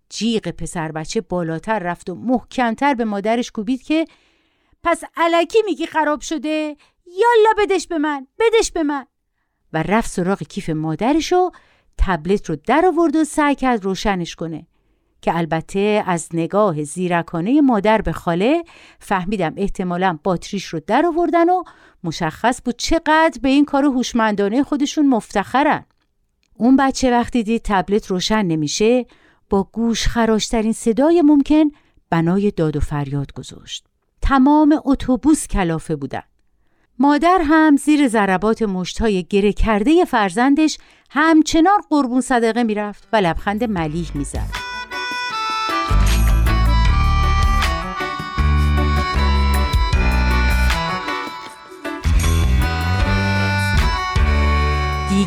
جیغ 0.10 0.48
پسر 0.48 0.92
بچه 0.92 1.22
بالاتر 1.22 1.80
رفت 1.80 2.10
و 2.10 2.16
محکمتر 2.16 2.94
به 2.94 3.06
مادرش 3.06 3.52
کوبید 3.52 3.82
که 3.84 4.06
پس 4.84 5.04
علکی 5.18 5.58
میگی 5.66 5.86
خراب 5.86 6.22
شده؟ 6.22 6.76
یالا 7.06 7.54
بدش 7.58 7.88
به 7.88 7.98
من 7.98 8.28
بدش 8.40 8.72
به 8.72 8.84
من. 8.84 9.06
و 9.74 9.84
رفت 9.84 10.10
سراغ 10.10 10.44
کیف 10.44 10.70
مادرش 10.70 11.34
و 11.34 11.52
تبلت 11.98 12.50
رو 12.50 12.56
در 12.56 12.86
آورد 12.86 13.16
و 13.16 13.24
سعی 13.24 13.56
کرد 13.56 13.86
روشنش 13.86 14.36
کنه. 14.36 14.68
که 15.22 15.38
البته 15.38 16.04
از 16.08 16.30
نگاه 16.34 16.84
زیرکانه 16.84 17.62
مادر 17.62 18.02
به 18.02 18.12
خاله 18.12 18.64
فهمیدم 19.00 19.54
احتمالا 19.58 20.20
باتریش 20.24 20.66
رو 20.66 20.80
در 20.88 21.06
آوردن 21.06 21.50
و 21.50 21.64
مشخص 22.04 22.62
بود 22.66 22.76
چقدر 22.78 23.40
به 23.42 23.50
این 23.50 23.66
کار 23.66 23.86
هوشمندانه 23.86 24.64
خودشون 24.64 25.10
مفتخرن. 25.10 25.86
اون 26.56 26.76
بچه 26.76 27.12
وقتی 27.12 27.44
دید 27.44 27.62
تبلت 27.66 28.08
روشن 28.08 28.46
نمیشه 28.46 29.06
با 29.50 29.64
گوش 29.64 30.08
خراشترین 30.08 30.74
صدای 30.74 31.22
ممکن 31.22 31.72
بنای 32.10 32.52
داد 32.52 32.78
و 32.78 32.80
فریاد 32.80 33.34
گذاشت. 33.34 33.86
تمام 34.22 34.82
اتوبوس 34.86 35.48
کلافه 35.48 35.96
بودن. 35.96 36.24
مادر 37.00 37.42
هم 37.44 37.76
زیر 37.76 38.08
ضربات 38.08 38.62
مشتهای 38.62 39.24
گره 39.24 39.54
کرده 39.54 40.06
فرزندش 40.06 40.78
همچنان 41.10 41.78
قربون 41.90 42.22
صدقه 42.22 42.64
می‌رفت 42.64 43.08
و 43.14 43.16
لبخند 43.16 43.64
ملیح 43.64 44.12
می‌زد. 44.16 44.69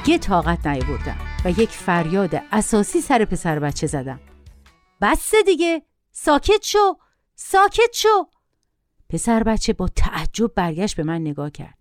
دیگه 0.04 0.18
طاقت 0.18 0.66
نیاوردم 0.66 1.18
و 1.44 1.50
یک 1.50 1.70
فریاد 1.70 2.42
اساسی 2.52 3.00
سر 3.00 3.24
پسر 3.24 3.58
بچه 3.58 3.86
زدم. 3.86 4.20
بس 5.00 5.34
دیگه 5.46 5.82
ساکت 6.12 6.62
شو 6.64 6.96
ساکت 7.34 7.92
شو 7.92 8.26
پسر 9.08 9.42
بچه 9.42 9.72
با 9.72 9.88
تعجب 9.96 10.54
برگشت 10.54 10.96
به 10.96 11.02
من 11.02 11.20
نگاه 11.20 11.50
کرد. 11.50 11.78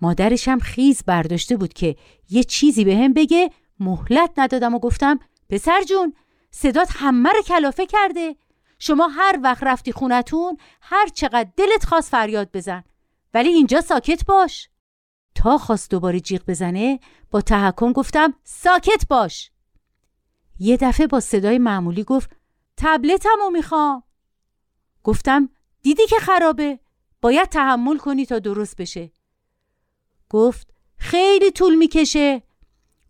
مادرش 0.00 0.48
هم 0.48 0.58
خیز 0.58 1.02
برداشته 1.06 1.56
بود 1.56 1.72
که 1.72 1.96
یه 2.30 2.44
چیزی 2.44 2.84
به 2.84 2.96
هم 2.96 3.12
بگه 3.12 3.50
مهلت 3.80 4.30
ندادم 4.36 4.74
و 4.74 4.78
گفتم 4.78 5.18
پسر 5.48 5.82
جون 5.82 6.14
صدات 6.50 6.88
همه 6.94 7.30
رو 7.30 7.42
کلافه 7.42 7.86
کرده 7.86 8.36
شما 8.78 9.08
هر 9.08 9.40
وقت 9.42 9.62
رفتی 9.62 9.92
خونتون 9.92 10.56
هر 10.82 11.06
چقدر 11.06 11.50
دلت 11.56 11.84
خواست 11.84 12.10
فریاد 12.10 12.50
بزن 12.52 12.84
ولی 13.34 13.48
اینجا 13.48 13.80
ساکت 13.80 14.24
باش 14.26 14.68
تا 15.34 15.58
خواست 15.58 15.90
دوباره 15.90 16.20
جیغ 16.20 16.42
بزنه 16.46 17.00
با 17.30 17.40
تحکم 17.40 17.92
گفتم 17.92 18.34
ساکت 18.44 19.08
باش. 19.08 19.50
یه 20.58 20.76
دفعه 20.76 21.06
با 21.06 21.20
صدای 21.20 21.58
معمولی 21.58 22.04
گفت 22.04 22.30
تبلتمو 22.76 23.50
می‌خوام. 23.52 24.02
گفتم 25.04 25.48
دیدی 25.82 26.06
که 26.06 26.16
خرابه؟ 26.16 26.80
باید 27.20 27.48
تحمل 27.48 27.98
کنی 27.98 28.26
تا 28.26 28.38
درست 28.38 28.76
بشه. 28.76 29.12
گفت 30.30 30.74
خیلی 30.96 31.50
طول 31.50 31.74
می‌کشه. 31.74 32.42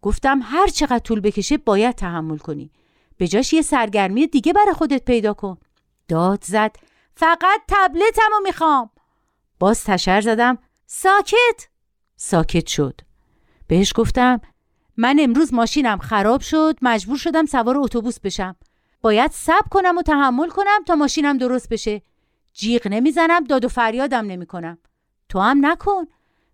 گفتم 0.02 0.40
هر 0.42 0.66
چقدر 0.66 0.98
طول 0.98 1.20
بکشه 1.20 1.56
باید 1.56 1.94
تحمل 1.94 2.38
کنی. 2.38 2.70
به 3.16 3.28
جاش 3.28 3.52
یه 3.52 3.62
سرگرمی 3.62 4.26
دیگه 4.26 4.52
برای 4.52 4.74
خودت 4.74 5.04
پیدا 5.04 5.34
کن. 5.34 5.58
داد 6.08 6.44
زد 6.44 6.76
فقط 7.14 7.60
تبلتمو 7.68 8.40
می‌خوام. 8.42 8.90
باز 9.58 9.84
تشر 9.84 10.20
زدم 10.20 10.58
ساکت؟ 10.86 11.68
ساکت 12.22 12.66
شد. 12.66 13.00
بهش 13.66 13.92
گفتم 13.96 14.40
من 14.96 15.16
امروز 15.20 15.54
ماشینم 15.54 15.98
خراب 15.98 16.40
شد 16.40 16.78
مجبور 16.82 17.16
شدم 17.16 17.46
سوار 17.46 17.78
اتوبوس 17.78 18.20
بشم. 18.20 18.56
باید 19.00 19.30
صبر 19.30 19.68
کنم 19.70 19.98
و 19.98 20.02
تحمل 20.02 20.48
کنم 20.48 20.84
تا 20.86 20.94
ماشینم 20.94 21.38
درست 21.38 21.68
بشه. 21.68 22.02
جیغ 22.52 22.88
نمی‌زنم 22.88 23.44
داد 23.44 23.64
و 23.64 23.68
فریادم 23.68 24.26
نمی‌کنم. 24.26 24.78
تو 25.28 25.38
هم 25.38 25.66
نکن. 25.66 26.04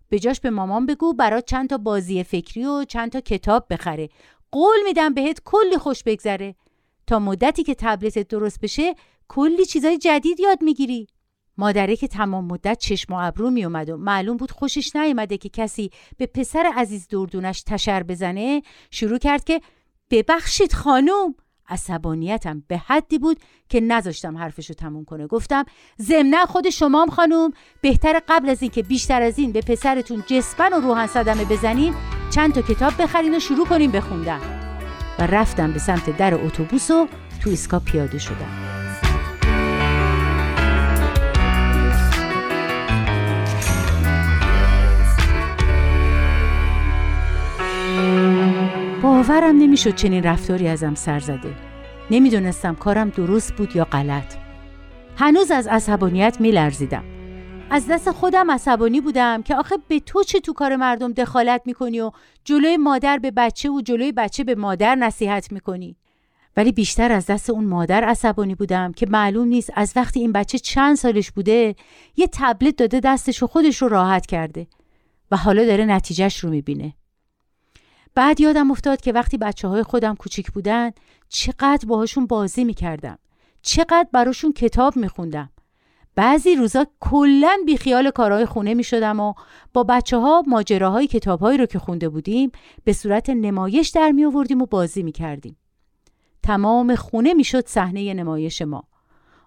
به 0.09 0.19
جاش 0.19 0.39
به 0.39 0.49
مامان 0.49 0.85
بگو 0.85 1.13
برات 1.13 1.45
چند 1.45 1.69
تا 1.69 1.77
بازی 1.77 2.23
فکری 2.23 2.65
و 2.65 2.83
چند 2.83 3.11
تا 3.11 3.19
کتاب 3.19 3.65
بخره. 3.69 4.09
قول 4.51 4.77
میدم 4.85 5.13
بهت 5.13 5.41
کلی 5.45 5.77
خوش 5.77 6.03
بگذره. 6.03 6.55
تا 7.07 7.19
مدتی 7.19 7.63
که 7.63 7.75
تبلتت 7.75 8.27
درست 8.27 8.61
بشه 8.61 8.95
کلی 9.27 9.65
چیزای 9.65 9.97
جدید 9.97 10.39
یاد 10.39 10.61
می‌گیری. 10.61 11.07
مادره 11.57 11.95
که 11.95 12.07
تمام 12.07 12.45
مدت 12.45 12.77
چشم 12.79 13.13
و 13.13 13.17
ابرو 13.19 13.49
می 13.49 13.65
اومد 13.65 13.89
و 13.89 13.97
معلوم 13.97 14.37
بود 14.37 14.51
خوشش 14.51 14.95
نیومده 14.95 15.37
که 15.37 15.49
کسی 15.49 15.91
به 16.17 16.25
پسر 16.25 16.71
عزیز 16.75 17.07
دردونش 17.07 17.61
تشر 17.61 18.03
بزنه 18.03 18.61
شروع 18.91 19.17
کرد 19.17 19.43
که 19.43 19.61
ببخشید 20.11 20.73
خانم. 20.73 21.35
عصبانیتم 21.69 22.63
به 22.67 22.77
حدی 22.77 23.17
بود 23.19 23.39
که 23.69 23.81
نذاشتم 23.81 24.37
حرفشو 24.37 24.73
تموم 24.73 25.05
کنه. 25.05 25.27
گفتم 25.27 25.65
ضمنا 26.01 26.45
خود 26.45 26.69
شمام 26.69 27.09
خانم 27.09 27.51
بهتر 27.81 28.21
قبل 28.27 28.49
از 28.49 28.61
اینکه 28.61 28.83
بیشتر 28.83 29.21
از 29.21 29.39
این 29.39 29.51
به 29.51 29.61
پسرتون 29.61 30.23
جسپن 30.27 30.73
و 30.73 30.79
روحن 30.79 31.07
صدمه 31.07 31.45
بزنین 31.45 31.95
چند 32.29 32.53
تا 32.53 32.61
کتاب 32.61 33.01
بخرین 33.01 33.35
و 33.35 33.39
شروع 33.39 33.65
کنیم 33.65 33.91
بخوندن 33.91 34.39
و 35.19 35.27
رفتم 35.27 35.73
به 35.73 35.79
سمت 35.79 36.17
در 36.17 36.35
اتوبوس 36.35 36.91
و 36.91 37.07
تو 37.43 37.49
ایسکا 37.49 37.79
پیاده 37.79 38.17
شدم. 38.17 38.66
باورم 49.01 49.57
نمی‌شد 49.57 49.95
چنین 49.95 50.23
رفتاری 50.23 50.67
ازم 50.67 50.95
سر 50.95 51.19
زده. 51.19 51.55
نمی‌دونستم 52.11 52.75
کارم 52.75 53.09
درست 53.09 53.53
بود 53.55 53.75
یا 53.75 53.85
غلط. 53.85 54.35
هنوز 55.17 55.51
از 55.51 55.67
عصبانیت 55.67 56.41
میلرزیدم. 56.41 57.03
از 57.69 57.87
دست 57.87 58.11
خودم 58.11 58.51
عصبانی 58.51 59.01
بودم 59.01 59.41
که 59.41 59.55
آخه 59.55 59.75
به 59.87 59.99
تو 59.99 60.23
چه 60.23 60.39
تو 60.39 60.53
کار 60.53 60.75
مردم 60.75 61.13
دخالت 61.13 61.61
می‌کنی 61.65 61.99
و 61.99 62.11
جلوی 62.45 62.77
مادر 62.77 63.17
به 63.17 63.31
بچه 63.31 63.69
و 63.69 63.81
جلوی 63.81 64.11
بچه 64.11 64.43
به 64.43 64.55
مادر 64.55 64.95
نصیحت 64.95 65.51
می‌کنی؟ 65.51 65.97
ولی 66.57 66.71
بیشتر 66.71 67.11
از 67.11 67.25
دست 67.25 67.49
اون 67.49 67.65
مادر 67.65 68.03
عصبانی 68.03 68.55
بودم 68.55 68.91
که 68.91 69.05
معلوم 69.09 69.47
نیست 69.47 69.71
از 69.75 69.93
وقتی 69.95 70.19
این 70.19 70.31
بچه 70.31 70.59
چند 70.59 70.95
سالش 70.95 71.31
بوده 71.31 71.75
یه 72.15 72.27
تبلت 72.33 72.75
داده 72.75 72.99
دستش 72.99 73.43
و 73.43 73.47
خودش 73.47 73.81
رو 73.81 73.87
راحت 73.87 74.25
کرده 74.25 74.67
و 75.31 75.37
حالا 75.37 75.65
داره 75.65 75.85
نتیجهش 75.85 76.39
رو 76.39 76.49
می‌بینه. 76.49 76.93
بعد 78.17 78.39
یادم 78.41 78.71
افتاد 78.71 79.01
که 79.01 79.11
وقتی 79.11 79.37
بچه 79.37 79.67
های 79.67 79.83
خودم 79.83 80.15
کوچیک 80.15 80.51
بودن 80.51 80.91
چقدر 81.29 81.87
باهاشون 81.87 82.25
بازی 82.25 82.63
می‌کردم 82.63 83.17
چقدر 83.61 84.07
براشون 84.11 84.53
کتاب 84.53 84.95
میخوندم 84.95 85.49
بعضی 86.15 86.55
روزا 86.55 86.85
کلا 86.99 87.57
بیخیال 87.65 88.09
کارهای 88.09 88.45
خونه 88.45 88.73
می‌شدم 88.73 89.19
و 89.19 89.33
با 89.73 89.83
بچه 89.83 90.17
ها 90.17 90.43
ماجراهای 90.47 91.07
کتابهایی 91.07 91.57
رو 91.57 91.65
که 91.65 91.79
خونده 91.79 92.09
بودیم 92.09 92.51
به 92.83 92.93
صورت 92.93 93.29
نمایش 93.29 93.89
در 93.89 94.11
می 94.11 94.25
آوردیم 94.25 94.61
و 94.61 94.65
بازی 94.65 95.03
می 95.03 95.11
کردیم. 95.11 95.57
تمام 96.43 96.95
خونه 96.95 97.33
می‌شد 97.33 97.67
صحنه 97.67 98.13
نمایش 98.13 98.61
ما. 98.61 98.83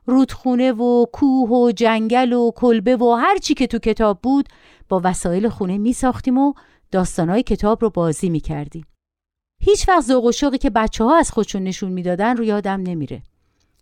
رودخونه 0.07 0.73
و 0.73 1.07
کوه 1.13 1.51
و 1.51 1.73
جنگل 1.73 2.33
و 2.33 2.51
کلبه 2.57 2.97
و 2.97 3.15
هر 3.15 3.39
چی 3.39 3.55
که 3.55 3.67
تو 3.67 3.79
کتاب 3.79 4.19
بود 4.23 4.49
با 4.89 5.01
وسایل 5.05 5.49
خونه 5.49 5.79
می 5.79 5.93
ساختیم 5.93 6.39
و 6.39 6.53
داستانهای 6.91 7.43
کتاب 7.43 7.83
رو 7.83 7.91
بازی 7.91 8.29
می 8.29 8.41
کردیم. 8.41 8.87
هیچ 9.63 9.89
وقت 9.89 10.01
ذوق 10.01 10.25
و 10.25 10.33
شوقی 10.33 10.59
که 10.59 10.71
بچه 10.71 11.05
ها 11.05 11.19
از 11.19 11.31
خودشون 11.31 11.63
نشون 11.63 11.93
می‌دادن 11.93 12.37
رو 12.37 12.45
یادم 12.45 12.81
نمیره. 12.83 13.23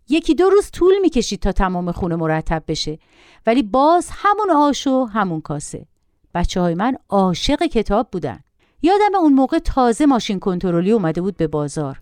یکی 0.09 0.35
دو 0.35 0.49
روز 0.49 0.71
طول 0.71 0.93
می‌کشید 1.01 1.39
تا 1.39 1.51
تمام 1.51 1.91
خونه 1.91 2.15
مرتب 2.15 2.63
بشه 2.67 2.99
ولی 3.45 3.63
باز 3.63 4.09
همون 4.11 4.51
آش 4.51 4.87
و 4.87 5.05
همون 5.05 5.41
کاسه. 5.41 5.85
بچه 6.33 6.61
های 6.61 6.75
من 6.75 6.95
عاشق 7.09 7.63
کتاب 7.63 8.07
بودن. 8.11 8.39
یادم 8.81 9.15
اون 9.15 9.33
موقع 9.33 9.59
تازه 9.59 10.05
ماشین 10.05 10.39
کنترلی 10.39 10.91
اومده 10.91 11.21
بود 11.21 11.37
به 11.37 11.47
بازار. 11.47 12.01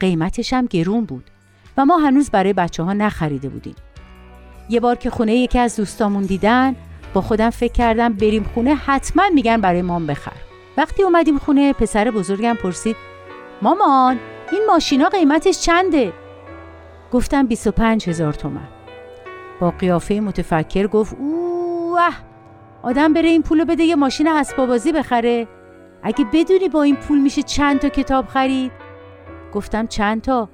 قیمتش 0.00 0.52
هم 0.52 0.66
گرون 0.66 1.04
بود 1.04 1.30
و 1.76 1.84
ما 1.84 1.96
هنوز 1.96 2.30
برای 2.30 2.52
بچه 2.52 2.82
ها 2.82 2.92
نخریده 2.92 3.48
بودیم. 3.48 3.74
یه 4.68 4.80
بار 4.80 4.96
که 4.96 5.10
خونه 5.10 5.34
یکی 5.34 5.58
از 5.58 5.76
دوستامون 5.76 6.22
دیدن 6.22 6.76
با 7.14 7.20
خودم 7.20 7.50
فکر 7.50 7.72
کردم 7.72 8.12
بریم 8.12 8.50
خونه 8.54 8.74
حتما 8.74 9.22
میگن 9.34 9.60
برای 9.60 9.82
مام 9.82 10.06
بخر. 10.06 10.32
وقتی 10.76 11.02
اومدیم 11.02 11.38
خونه 11.38 11.72
پسر 11.72 12.10
بزرگم 12.10 12.54
پرسید 12.54 12.96
مامان 13.62 14.18
این 14.52 14.62
ماشینا 14.66 15.08
قیمتش 15.08 15.60
چنده؟ 15.60 16.12
گفتم 17.12 17.46
25 17.46 18.08
هزار 18.08 18.32
تومن. 18.32 18.68
با 19.60 19.70
قیافه 19.70 20.20
متفکر 20.20 20.86
گفت 20.86 21.16
اوه 21.18 22.10
آدم 22.82 23.12
بره 23.12 23.28
این 23.28 23.42
پولو 23.42 23.64
بده 23.64 23.82
یه 23.82 23.94
ماشین 23.94 24.28
اسبابازی 24.28 24.92
بخره. 24.92 25.48
اگه 26.02 26.24
بدونی 26.32 26.68
با 26.68 26.82
این 26.82 26.96
پول 26.96 27.18
میشه 27.18 27.42
چند 27.42 27.80
تا 27.80 27.88
کتاب 27.88 28.26
خرید؟ 28.26 28.72
گفتم 29.52 29.86
چند 29.86 30.22
تا؟ 30.22 30.48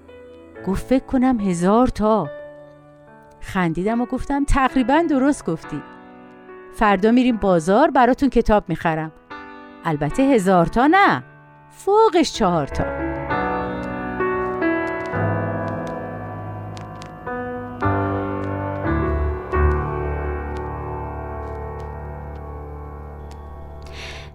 گفت 0.66 0.86
فکر 0.86 1.04
کنم 1.04 1.40
هزار 1.40 1.86
تا. 1.86 2.28
خندیدم 3.40 4.00
و 4.00 4.06
گفتم 4.06 4.44
تقریبا 4.44 5.04
درست 5.10 5.46
گفتی. 5.46 5.82
فردا 6.72 7.10
میریم 7.10 7.36
بازار 7.36 7.90
براتون 7.90 8.28
کتاب 8.28 8.64
می‌خرم. 8.68 9.12
البته 9.84 10.22
هزار 10.22 10.66
تا 10.66 10.86
نه. 10.86 11.24
فوقش 11.70 12.32
چهار 12.32 12.66
تا. 12.66 12.84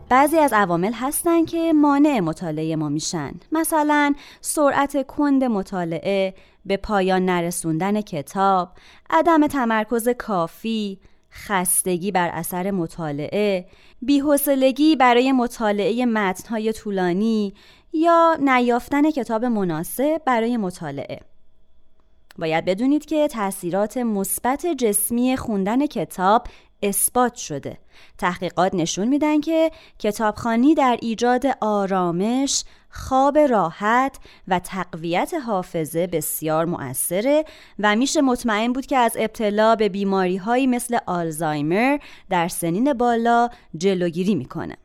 بعضی 0.10 0.38
از 0.38 0.54
عوامل 0.54 0.92
هستن 0.94 1.46
که 1.46 1.74
مانع 1.74 2.20
مطالعه 2.20 2.76
ما 2.76 2.90
میشن. 2.90 3.32
مثلا 3.52 4.14
سرعت 4.42 5.08
کند 5.08 5.44
مطالعه 5.44 6.34
به 6.66 6.78
پایان 6.78 7.26
نرسوندن 7.26 8.02
کتاب 8.02 8.70
عدم 9.10 9.48
تمرکز 9.48 10.10
کافی 10.10 11.00
خستگی 11.36 12.12
بر 12.12 12.30
اثر 12.30 12.72
مطالعه 12.72 13.66
بیحسلگی 14.02 14.96
برای 14.96 15.32
مطالعه 15.32 16.06
متنهای 16.06 16.74
طولانی 16.74 17.54
یا 17.94 18.38
نیافتن 18.40 19.12
کتاب 19.12 19.46
مناسب 19.46 20.22
برای 20.26 20.58
مطالعه. 20.58 21.20
باید 22.38 22.66
بدونید 22.66 23.06
که 23.06 23.28
تاثیرات 23.28 23.98
مثبت 23.98 24.66
جسمی 24.66 25.38
خوندن 25.38 25.88
کتاب 25.88 26.48
اثبات 26.84 27.36
شده. 27.36 27.78
تحقیقات 28.18 28.74
نشون 28.74 29.08
میدن 29.08 29.42
که 29.42 29.72
کتابخانی 30.00 30.76
در 30.76 30.98
ایجاد 31.02 31.46
آرامش، 31.62 32.64
خواب 32.96 33.38
راحت 33.38 34.18
و 34.48 34.60
تقویت 34.60 35.34
حافظه 35.46 36.08
بسیار 36.08 36.66
مؤثره 36.66 37.46
و 37.80 37.96
میشه 37.96 38.22
مطمئن 38.22 38.74
بود 38.74 38.86
که 38.86 38.98
از 38.98 39.18
ابتلا 39.20 39.76
به 39.76 39.90
بیماری 39.90 40.38
هایی 40.38 40.68
مثل 40.68 40.98
آلزایمر 41.06 41.98
در 42.30 42.48
سنین 42.48 42.94
بالا 42.94 43.50
جلوگیری 43.78 44.36
می‌کنه. 44.36 44.78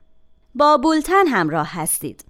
با 0.55 0.77
بولتن 0.77 1.27
همراه 1.27 1.69
هستید. 1.73 2.25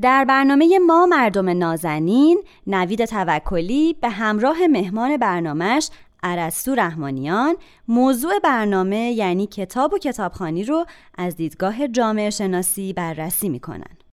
در 0.00 0.24
برنامه 0.24 0.78
ما 0.78 1.06
مردم 1.06 1.48
نازنین 1.48 2.42
نوید 2.66 3.04
توکلی 3.04 3.92
به 3.92 4.08
همراه 4.08 4.66
مهمان 4.66 5.16
برنامهش 5.16 5.90
عرستو 6.22 6.74
رحمانیان 6.74 7.56
موضوع 7.88 8.38
برنامه 8.38 8.96
یعنی 8.96 9.46
کتاب 9.46 9.92
و 9.94 9.98
کتابخانی 9.98 10.64
رو 10.64 10.84
از 11.18 11.36
دیدگاه 11.36 11.88
جامعه 11.88 12.30
شناسی 12.30 12.92
بررسی 12.92 13.48
می‌کنن 13.48 14.07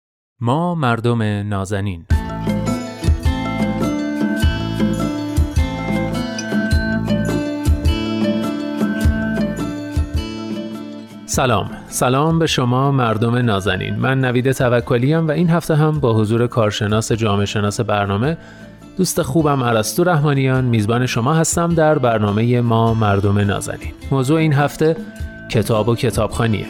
ما 0.45 0.75
مردم 0.75 1.23
نازنین. 1.23 2.05
سلام. 11.27 11.71
سلام 11.89 12.39
به 12.39 12.47
شما 12.47 12.91
مردم 12.91 13.37
نازنین. 13.37 13.97
من 13.97 14.21
نوید 14.21 14.53
توکلی 14.53 15.15
و 15.15 15.31
این 15.31 15.51
هفته 15.51 15.75
هم 15.75 16.01
با 16.01 16.15
حضور 16.15 16.47
کارشناس 16.47 17.13
جامعه 17.13 17.47
شناس 17.47 17.81
برنامه 17.81 18.37
دوست 18.97 19.23
خوبم 19.23 19.63
عرستو 19.63 20.05
رحمانیان 20.05 20.65
میزبان 20.65 21.07
شما 21.07 21.35
هستم 21.35 21.75
در 21.75 21.99
برنامه 21.99 22.61
ما 22.61 22.95
مردم 22.95 23.39
نازنین. 23.39 23.93
موضوع 24.11 24.39
این 24.39 24.53
هفته 24.53 24.97
کتاب 25.51 25.89
و 25.89 25.95
کتابخانیه. 25.95 26.67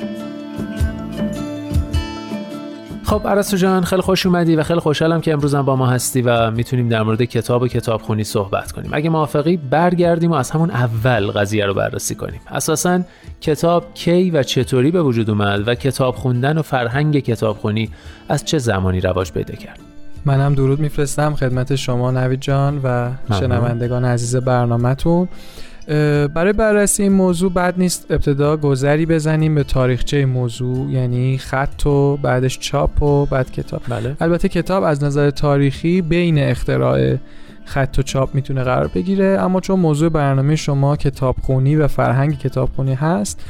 خب 3.05 3.29
عرستو 3.29 3.57
جان 3.57 3.85
خیلی 3.85 4.03
خوش 4.03 4.27
اومدی 4.27 4.57
و 4.57 4.63
خیلی 4.63 4.81
خوشحالم 4.81 5.21
که 5.21 5.33
امروزم 5.33 5.63
با 5.63 5.77
ما 5.77 5.87
هستی 5.87 6.23
و 6.23 6.51
می‌تونیم 6.51 6.89
در 6.89 7.03
مورد 7.03 7.25
کتاب 7.25 7.63
و 7.63 7.69
کتابخونی 7.69 8.25
صحبت 8.25 8.73
کنیم. 8.73 8.91
اگه 8.95 9.11
موافقی 9.11 9.57
برگردیم 9.57 10.31
و 10.31 10.35
از 10.35 10.51
همون 10.51 10.71
اول 10.71 11.31
قضیه 11.31 11.67
رو 11.67 11.75
بررسی 11.75 12.15
کنیم. 12.15 12.41
اساسا 12.49 13.01
کتاب 13.41 13.95
کی 13.95 14.31
و 14.31 14.43
چطوری 14.43 14.91
به 14.91 15.03
وجود 15.03 15.31
اومد 15.31 15.69
و 15.69 15.75
کتاب 15.75 16.15
خوندن 16.15 16.59
و 16.59 16.63
فرهنگ 16.63 17.19
کتابخونی 17.19 17.91
از 18.29 18.45
چه 18.45 18.59
زمانی 18.59 19.01
رواج 19.01 19.33
پیدا 19.33 19.55
کرد؟ 19.55 19.79
منم 20.25 20.55
درود 20.55 20.81
میفرستم 20.81 21.35
خدمت 21.35 21.75
شما 21.77 22.11
نوید 22.11 22.41
جان 22.41 22.81
و 22.85 23.11
شنوندگان 23.39 24.05
عزیز 24.05 24.37
برنامهتون. 24.37 25.29
برای 26.35 26.53
بررسی 26.53 27.03
این 27.03 27.13
موضوع 27.13 27.53
بد 27.53 27.75
نیست 27.79 28.11
ابتدا 28.11 28.57
گذری 28.57 29.07
بزنیم 29.07 29.55
به 29.55 29.65
تاریخچه 29.65 30.17
این 30.17 30.29
موضوع 30.29 30.91
یعنی 30.91 31.39
خط 31.39 31.87
و 31.87 32.17
بعدش 32.17 32.59
چاپ 32.59 33.03
و 33.03 33.27
بعد 33.27 33.51
کتاب 33.51 33.83
بله. 33.89 34.17
البته 34.21 34.49
کتاب 34.49 34.85
از 34.85 35.05
نظر 35.05 35.31
تاریخی 35.31 36.03
بین 36.03 36.39
اختراع 36.39 37.17
خط 37.65 37.97
و 37.99 38.03
چاپ 38.03 38.35
می‌تونه 38.35 38.63
قرار 38.63 38.91
بگیره 38.95 39.39
اما 39.41 39.61
چون 39.61 39.81
موضوع 39.81 40.09
برنامه 40.09 40.57
شما 40.57 40.97
کتابخونی 40.97 41.77
و 41.77 41.89
فرهنگ 41.89 42.39
کتابخونی 42.39 42.95
هست 42.95 43.45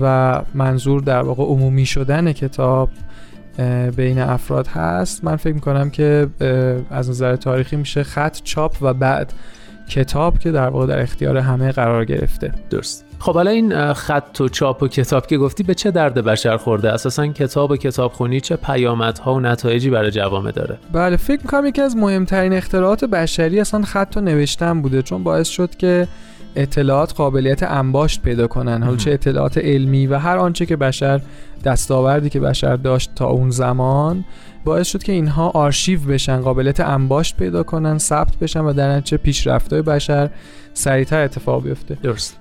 و 0.00 0.40
منظور 0.54 1.00
در 1.00 1.22
واقع 1.22 1.44
عمومی 1.44 1.86
شدن 1.86 2.32
کتاب 2.32 2.90
بین 3.96 4.18
افراد 4.18 4.66
هست 4.66 5.24
من 5.24 5.36
فکر 5.36 5.54
می‌کنم 5.54 5.90
که 5.90 6.26
از 6.90 7.10
نظر 7.10 7.36
تاریخی 7.36 7.76
میشه 7.76 8.02
خط 8.02 8.38
چاپ 8.44 8.76
و 8.82 8.94
بعد 8.94 9.32
کتاب 9.88 10.38
که 10.38 10.50
در 10.50 10.68
واقع 10.68 10.86
در 10.86 11.02
اختیار 11.02 11.36
همه 11.36 11.72
قرار 11.72 12.04
گرفته. 12.04 12.52
درست. 12.70 13.04
خب 13.18 13.34
حالا 13.34 13.50
این 13.50 13.92
خط 13.92 14.40
و 14.40 14.48
چاپ 14.48 14.82
و 14.82 14.88
کتاب 14.88 15.26
که 15.26 15.38
گفتی 15.38 15.62
به 15.62 15.74
چه 15.74 15.90
درد 15.90 16.14
بشر 16.14 16.56
خورده؟ 16.56 16.92
اساسا 16.92 17.26
کتاب 17.26 17.70
و 17.70 17.76
کتابخونی 17.76 18.40
چه 18.40 18.56
پیامدها 18.56 19.34
و 19.34 19.40
نتایجی 19.40 19.90
برای 19.90 20.10
جوامع 20.10 20.50
داره؟ 20.50 20.78
بله 20.92 21.16
فکر 21.16 21.40
می‌کنم 21.42 21.66
یکی 21.66 21.82
از 21.82 21.96
مهمترین 21.96 22.52
اختراعات 22.52 23.04
بشری 23.04 23.60
اصلا 23.60 23.82
خط 23.82 24.12
و 24.16 24.20
نوشتن 24.20 24.82
بوده 24.82 25.02
چون 25.02 25.22
باعث 25.22 25.48
شد 25.48 25.76
که 25.76 26.08
اطلاعات 26.56 27.14
قابلیت 27.14 27.62
انباشت 27.62 28.22
پیدا 28.22 28.46
کنن. 28.46 28.82
حالا 28.82 28.96
چه 28.96 29.10
اطلاعات 29.10 29.58
علمی 29.58 30.06
و 30.06 30.18
هر 30.18 30.36
آنچه 30.36 30.66
که 30.66 30.76
بشر 30.76 31.20
دستاوردی 31.64 32.30
که 32.30 32.40
بشر 32.40 32.76
داشت 32.76 33.10
تا 33.14 33.26
اون 33.26 33.50
زمان 33.50 34.24
باعث 34.64 34.88
شد 34.88 35.02
که 35.02 35.12
اینها 35.12 35.48
آرشیو 35.48 36.00
بشن 36.00 36.40
قابلیت 36.40 36.80
انباشت 36.80 37.36
پیدا 37.36 37.62
کنن 37.62 37.98
ثبت 37.98 38.36
بشن 38.36 38.60
و 38.60 38.72
در 38.72 38.96
نتیجه 38.96 39.16
پیشرفت‌های 39.16 39.82
بشر 39.82 40.30
سریعتر 40.74 41.24
اتفاق 41.24 41.62
بیفته. 41.62 41.98
درست. 42.02 42.36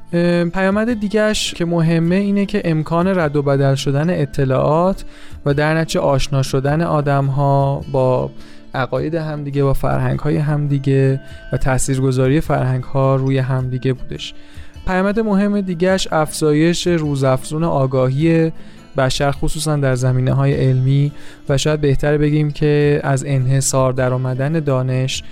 پیامد 0.54 1.00
دیگهش 1.00 1.54
که 1.54 1.66
مهمه 1.66 2.16
اینه 2.16 2.46
که 2.46 2.62
امکان 2.66 3.08
رد 3.08 3.36
و 3.36 3.42
بدل 3.42 3.76
شدن 3.76 4.10
اطلاعات 4.10 5.06
و 5.46 5.54
در 5.54 5.78
نتیجه 5.78 6.00
آشنا 6.00 6.44
شدن 6.44 6.82
آدم 6.82 7.26
ها 7.26 7.82
با 7.92 8.30
عقاید 8.74 9.16
همدیگه 9.16 9.64
با 9.64 9.74
فرهنگ 9.74 10.20
های 10.20 10.38
همدیگه 10.38 11.22
و 11.54 11.58
تاثیرگذاری 11.58 12.42
فرهنگ 12.42 12.84
ها 12.84 13.16
روی 13.16 13.38
همدیگه 13.38 13.94
بودش. 13.94 14.34
پیامد 14.88 15.20
مهم 15.20 15.62
دیگهش 15.62 16.08
افزایش 16.12 16.88
روزافزون 16.88 17.64
آگاهی 17.64 18.52
بشر 18.98 19.32
خصوصا 19.32 19.76
در 19.76 19.96
زمینه 19.96 20.34
های 20.34 20.54
علمی 20.54 21.12
و 21.50 21.58
شاید 21.58 21.82
بهتر 21.82 22.18
بگیم 22.18 22.52
که 22.52 23.02
از 23.04 23.24
انحصار 23.28 23.94
در 23.94 24.14
آمدن 24.14 24.54
دانش 24.54 25.24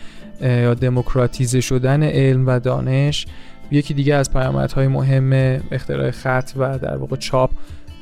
یا 0.42 0.74
دموکراتیزه 0.74 1.62
شدن 1.62 2.04
علم 2.04 2.48
و 2.48 2.60
دانش 2.60 3.26
یکی 3.72 3.94
دیگه 3.94 4.16
از 4.16 4.34
پیامدهای 4.34 4.88
مهم 4.88 5.60
اختراع 5.72 6.12
خط 6.12 6.52
و 6.58 6.78
در 6.80 6.98
واقع 6.98 7.16
چاپ 7.16 7.50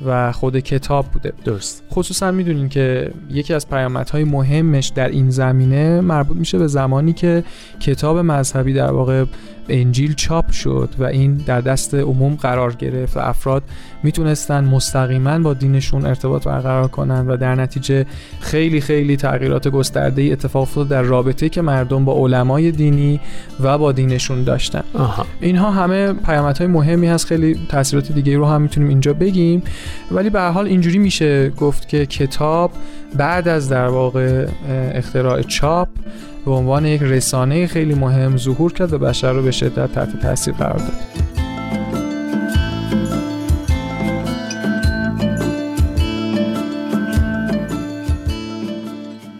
و 0.06 0.32
خود 0.32 0.58
کتاب 0.58 1.06
بوده. 1.06 1.32
درست. 1.44 1.82
خصوصا 1.90 2.30
می‌دونین 2.30 2.68
که 2.68 3.10
یکی 3.30 3.54
از 3.54 3.68
پیامدهای 3.68 4.24
مهمش 4.24 4.88
در 4.88 5.08
این 5.08 5.30
زمینه 5.30 6.00
مربوط 6.00 6.36
میشه 6.36 6.58
به 6.58 6.66
زمانی 6.66 7.12
که 7.12 7.44
کتاب 7.80 8.18
مذهبی 8.18 8.72
در 8.72 8.90
واقع 8.90 9.24
انجیل 9.68 10.14
چاپ 10.14 10.50
شد 10.50 10.88
و 10.98 11.04
این 11.04 11.36
در 11.36 11.60
دست 11.60 11.94
عموم 11.94 12.34
قرار 12.34 12.74
گرفت 12.74 13.16
و 13.16 13.20
افراد 13.20 13.62
می‌تونستن 14.02 14.64
مستقیما 14.64 15.38
با 15.38 15.54
دینشون 15.54 16.06
ارتباط 16.06 16.44
برقرار 16.44 16.88
کنن 16.88 17.28
و 17.28 17.36
در 17.36 17.54
نتیجه 17.54 18.06
خیلی 18.40 18.80
خیلی 18.80 19.16
تغییرات 19.16 19.68
گسترده 19.68 20.22
ای 20.22 20.32
اتفاق 20.32 20.62
افتاد 20.62 20.88
در 20.88 21.02
رابطه 21.02 21.48
که 21.48 21.62
مردم 21.62 22.04
با 22.04 22.12
علمای 22.12 22.70
دینی 22.70 23.20
و 23.60 23.78
با 23.78 23.92
دینشون 23.92 24.44
داشتن 24.44 24.82
آها. 24.94 25.26
اینها 25.40 25.70
همه 25.70 26.12
پیامدهای 26.12 26.66
مهمی 26.66 27.06
هست 27.06 27.26
خیلی 27.26 27.58
تاثیرات 27.68 28.12
دیگه 28.12 28.36
رو 28.36 28.46
هم 28.46 28.62
می‌تونیم 28.62 28.88
اینجا 28.88 29.12
بگیم 29.12 29.62
ولی 30.10 30.30
به 30.30 30.40
حال 30.40 30.66
اینجوری 30.66 30.98
میشه 30.98 31.50
گفت 31.50 31.88
که 31.88 32.06
کتاب 32.06 32.70
بعد 33.16 33.48
از 33.48 33.68
در 33.68 33.88
واقع 33.88 34.46
اختراع 34.94 35.42
چاپ 35.42 35.88
به 36.44 36.50
عنوان 36.50 36.86
یک 36.86 37.02
رسانه 37.02 37.66
خیلی 37.66 37.94
مهم 37.94 38.36
ظهور 38.36 38.72
کرد 38.72 38.92
و 38.92 38.98
بشر 38.98 39.32
رو 39.32 39.42
به 39.42 39.50
شدت 39.50 39.92
تحت 39.92 40.20
تاثیر 40.20 40.54
قرار 40.54 40.78
داد. 40.78 41.33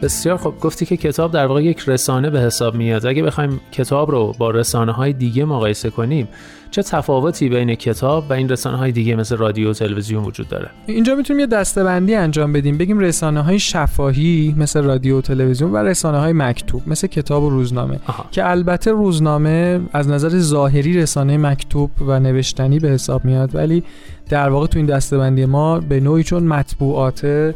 بسیار 0.05 0.37
خب 0.37 0.55
گفتی 0.61 0.87
که 0.87 0.97
کتاب 0.97 1.33
در 1.33 1.47
واقع 1.47 1.63
یک 1.63 1.85
رسانه 1.87 2.31
به 2.31 2.41
حساب 2.41 2.75
میاد. 2.75 3.07
اگه 3.07 3.23
بخوایم 3.23 3.61
کتاب 3.73 4.11
رو 4.11 4.35
با 4.39 4.51
رسانه 4.51 4.93
های 4.93 5.13
دیگه 5.13 5.45
مقایسه 5.45 5.91
کنیم 5.91 6.29
چه 6.71 6.83
تفاوتی 6.83 7.49
بین 7.49 7.75
کتاب 7.75 8.25
و 8.31 8.33
این 8.33 8.49
رسانه 8.49 8.77
های 8.77 8.93
دیگه 8.93 9.17
مثل 9.17 9.37
رادیو 9.37 9.71
و 9.71 9.73
تلویزیون 9.73 10.25
وجود 10.25 10.49
داره؟ 10.49 10.71
اینجا 10.87 11.15
می‌تونیم 11.15 11.41
یه 11.41 11.47
دستبندی 11.47 12.15
انجام 12.15 12.53
بدیم. 12.53 12.79
بگیم 12.79 12.99
رسانه 12.99 13.41
های 13.41 13.59
شفاهی 13.59 14.55
مثل 14.59 14.83
رادیو 14.83 15.19
و 15.19 15.21
تلویزیون 15.21 15.73
و 15.73 15.77
رسانه 15.77 16.19
های 16.19 16.33
مکتوب 16.33 16.83
مثل 16.87 17.07
کتاب 17.07 17.43
و 17.43 17.51
روزنامه. 17.51 18.01
آها. 18.07 18.27
که 18.31 18.51
البته 18.51 18.91
روزنامه 18.91 19.81
از 19.93 20.09
نظر 20.09 20.39
ظاهری 20.39 20.99
رسانه 20.99 21.37
مکتوب 21.37 21.91
و 22.01 22.21
نوشتنی 22.21 22.79
به 22.79 22.89
حساب 22.89 23.25
میاد 23.25 23.55
ولی 23.55 23.83
در 24.29 24.49
واقع 24.49 24.67
تو 24.67 24.79
این 24.79 24.87
دستبندی 24.87 25.45
ما 25.45 25.81
به 25.81 26.01
نوعی 26.01 26.23
چون 26.25 26.43
مطبوعات 26.43 27.55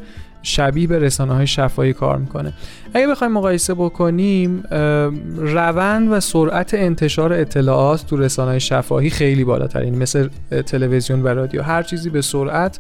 شبیه 0.49 0.87
به 0.87 0.99
رسانه 0.99 1.35
های 1.35 1.47
شفاهی 1.47 1.93
کار 1.93 2.17
می‌کنه. 2.17 2.53
اگه 2.95 3.07
بخوایم 3.07 3.33
مقایسه 3.33 3.75
بکنیم 3.75 4.63
روند 5.37 6.13
و 6.13 6.21
سرعت 6.21 6.75
انتشار 6.75 7.33
اطلاعات 7.33 8.07
تو 8.07 8.17
رسانه 8.17 8.51
های 8.51 8.61
شفاهی 8.61 9.11
خیلی 9.11 9.45
بالاتر 9.45 9.81
این 9.81 9.99
مثل 9.99 10.29
تلویزیون 10.67 11.23
و 11.23 11.29
رادیو. 11.29 11.63
هر 11.63 11.83
چیزی 11.83 12.11
به 12.11 12.23
سرعت 12.23 12.79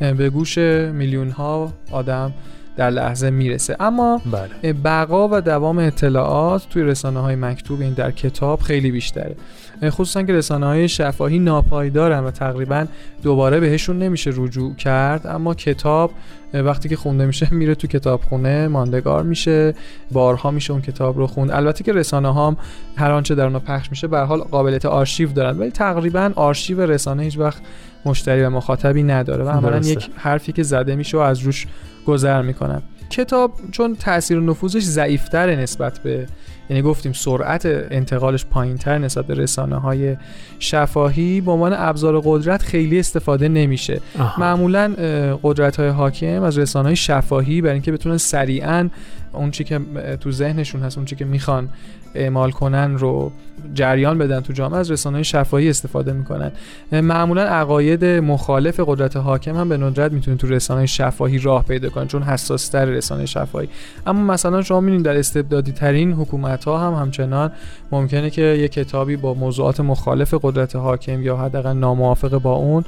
به 0.00 0.30
گوش 0.30 0.58
میلیون 0.58 1.30
ها 1.30 1.72
آدم 1.90 2.32
در 2.76 2.90
لحظه 2.90 3.30
می‌رسه. 3.30 3.76
اما 3.80 4.20
بله. 4.32 4.72
بقا 4.72 5.28
و 5.32 5.40
دوام 5.40 5.78
اطلاعات 5.78 6.68
توی 6.70 6.82
رسانه 6.82 7.20
های 7.20 7.36
مکتوب 7.36 7.80
این 7.80 7.92
در 7.92 8.10
کتاب 8.10 8.60
خیلی 8.60 8.90
بیشتره. 8.90 9.36
خصوصا 9.84 10.22
که 10.22 10.32
رسانه 10.32 10.66
های 10.66 10.88
شفاهی 10.88 11.38
ناپایدارن 11.38 12.24
و 12.24 12.30
تقریبا 12.30 12.86
دوباره 13.22 13.60
بهشون 13.60 13.98
نمیشه 13.98 14.30
رجوع 14.36 14.74
کرد 14.74 15.26
اما 15.26 15.54
کتاب 15.54 16.10
وقتی 16.54 16.88
که 16.88 16.96
خونده 16.96 17.26
میشه 17.26 17.48
میره 17.50 17.74
تو 17.74 17.86
کتابخونه 17.86 18.68
ماندگار 18.68 19.22
میشه 19.22 19.74
بارها 20.12 20.50
میشه 20.50 20.72
اون 20.72 20.82
کتاب 20.82 21.18
رو 21.18 21.26
خوند. 21.26 21.50
البته 21.50 21.84
که 21.84 21.92
رسانه 21.92 22.34
ها 22.34 22.46
هم 22.46 22.56
هر 22.96 23.10
آنچه 23.10 23.34
در 23.34 23.44
اونها 23.44 23.58
پخش 23.58 23.90
میشه 23.90 24.06
به 24.06 24.18
حال 24.18 24.40
قابلیت 24.40 24.86
آرشیو 24.86 25.32
دارن. 25.32 25.58
ولی 25.58 25.70
تقریبا 25.70 26.32
آرشیو 26.36 26.80
رسانه 26.80 27.22
هیچ 27.22 27.38
وقت 27.38 27.62
مشتری 28.04 28.42
و 28.42 28.50
مخاطبی 28.50 29.02
نداره 29.02 29.44
و 29.44 29.48
عملا. 29.48 29.78
یک 29.78 30.10
حرفی 30.16 30.52
که 30.52 30.62
زده 30.62 30.96
میشه 30.96 31.16
و 31.16 31.20
از 31.20 31.38
روش 31.38 31.66
گذر 32.06 32.42
می‌کنن. 32.42 32.82
کتاب 33.10 33.52
چون 33.70 33.96
تاثیر 33.96 34.38
و 34.38 34.40
نفوذش 34.40 34.82
ضعیفتر 34.82 35.54
نسبت 35.56 35.98
به 35.98 36.26
یعنی 36.70 36.82
گفتیم 36.82 37.12
سرعت 37.12 37.66
انتقالش 37.66 38.46
پایینتر 38.46 38.98
نسبت 38.98 39.26
به 39.26 39.34
رسانه 39.34 39.76
های 39.76 40.16
شفاهی 40.58 41.40
به 41.40 41.50
عنوان 41.50 41.72
ابزار 41.76 42.20
قدرت 42.24 42.62
خیلی 42.62 42.98
استفاده 42.98 43.48
نمیشه 43.48 44.00
آها. 44.18 44.40
معمولا 44.40 44.94
قدرت 45.42 45.76
های 45.76 45.88
حاکم 45.88 46.42
از 46.42 46.58
رسانه 46.58 46.86
های 46.86 46.96
شفاهی 46.96 47.60
برای 47.60 47.72
اینکه 47.72 47.92
بتونن 47.92 48.16
سریعا 48.16 48.88
اون 49.32 49.50
چی 49.50 49.64
که 49.64 49.80
تو 50.20 50.32
ذهنشون 50.32 50.82
هست 50.82 50.98
اون 50.98 51.06
چی 51.06 51.16
که 51.16 51.24
می‌خوان 51.24 51.68
اعمال 52.14 52.50
کنن 52.50 52.98
رو 52.98 53.32
جریان 53.74 54.18
بدن 54.18 54.40
تو 54.40 54.52
جامعه 54.52 54.78
از 54.78 54.90
رسانه 54.90 55.22
شفاهی 55.22 55.70
استفاده 55.70 56.12
می‌کنن. 56.12 56.52
معمولا 56.92 57.42
عقاید 57.42 58.04
مخالف 58.04 58.80
قدرت 58.86 59.16
حاکم 59.16 59.56
هم 59.56 59.68
به 59.68 59.76
ندرت 59.76 60.12
می‌تونه 60.12 60.36
تو 60.36 60.46
رسانه 60.46 60.86
شفاهی 60.86 61.38
راه 61.38 61.64
پیدا 61.64 61.88
کنن 61.88 62.06
چون 62.06 62.22
حساس 62.22 62.68
تر 62.68 62.84
رسانه 62.84 63.26
شفاهی. 63.26 63.68
اما 64.06 64.32
مثلا 64.32 64.62
شما 64.62 64.80
می‌بینید 64.80 65.04
در 65.04 65.16
استبدادی 65.16 65.72
ترین 65.72 66.12
حکومت 66.12 66.64
ها 66.64 66.78
هم 66.78 67.02
همچنان 67.02 67.52
ممکنه 67.92 68.30
که 68.30 68.42
یک 68.42 68.72
کتابی 68.72 69.16
با 69.16 69.34
موضوعات 69.34 69.80
مخالف 69.80 70.34
قدرت 70.42 70.76
حاکم 70.76 71.22
یا 71.22 71.36
حداقل 71.36 71.72
ناموافق 71.72 72.38
با 72.38 72.52
اون 72.52 72.84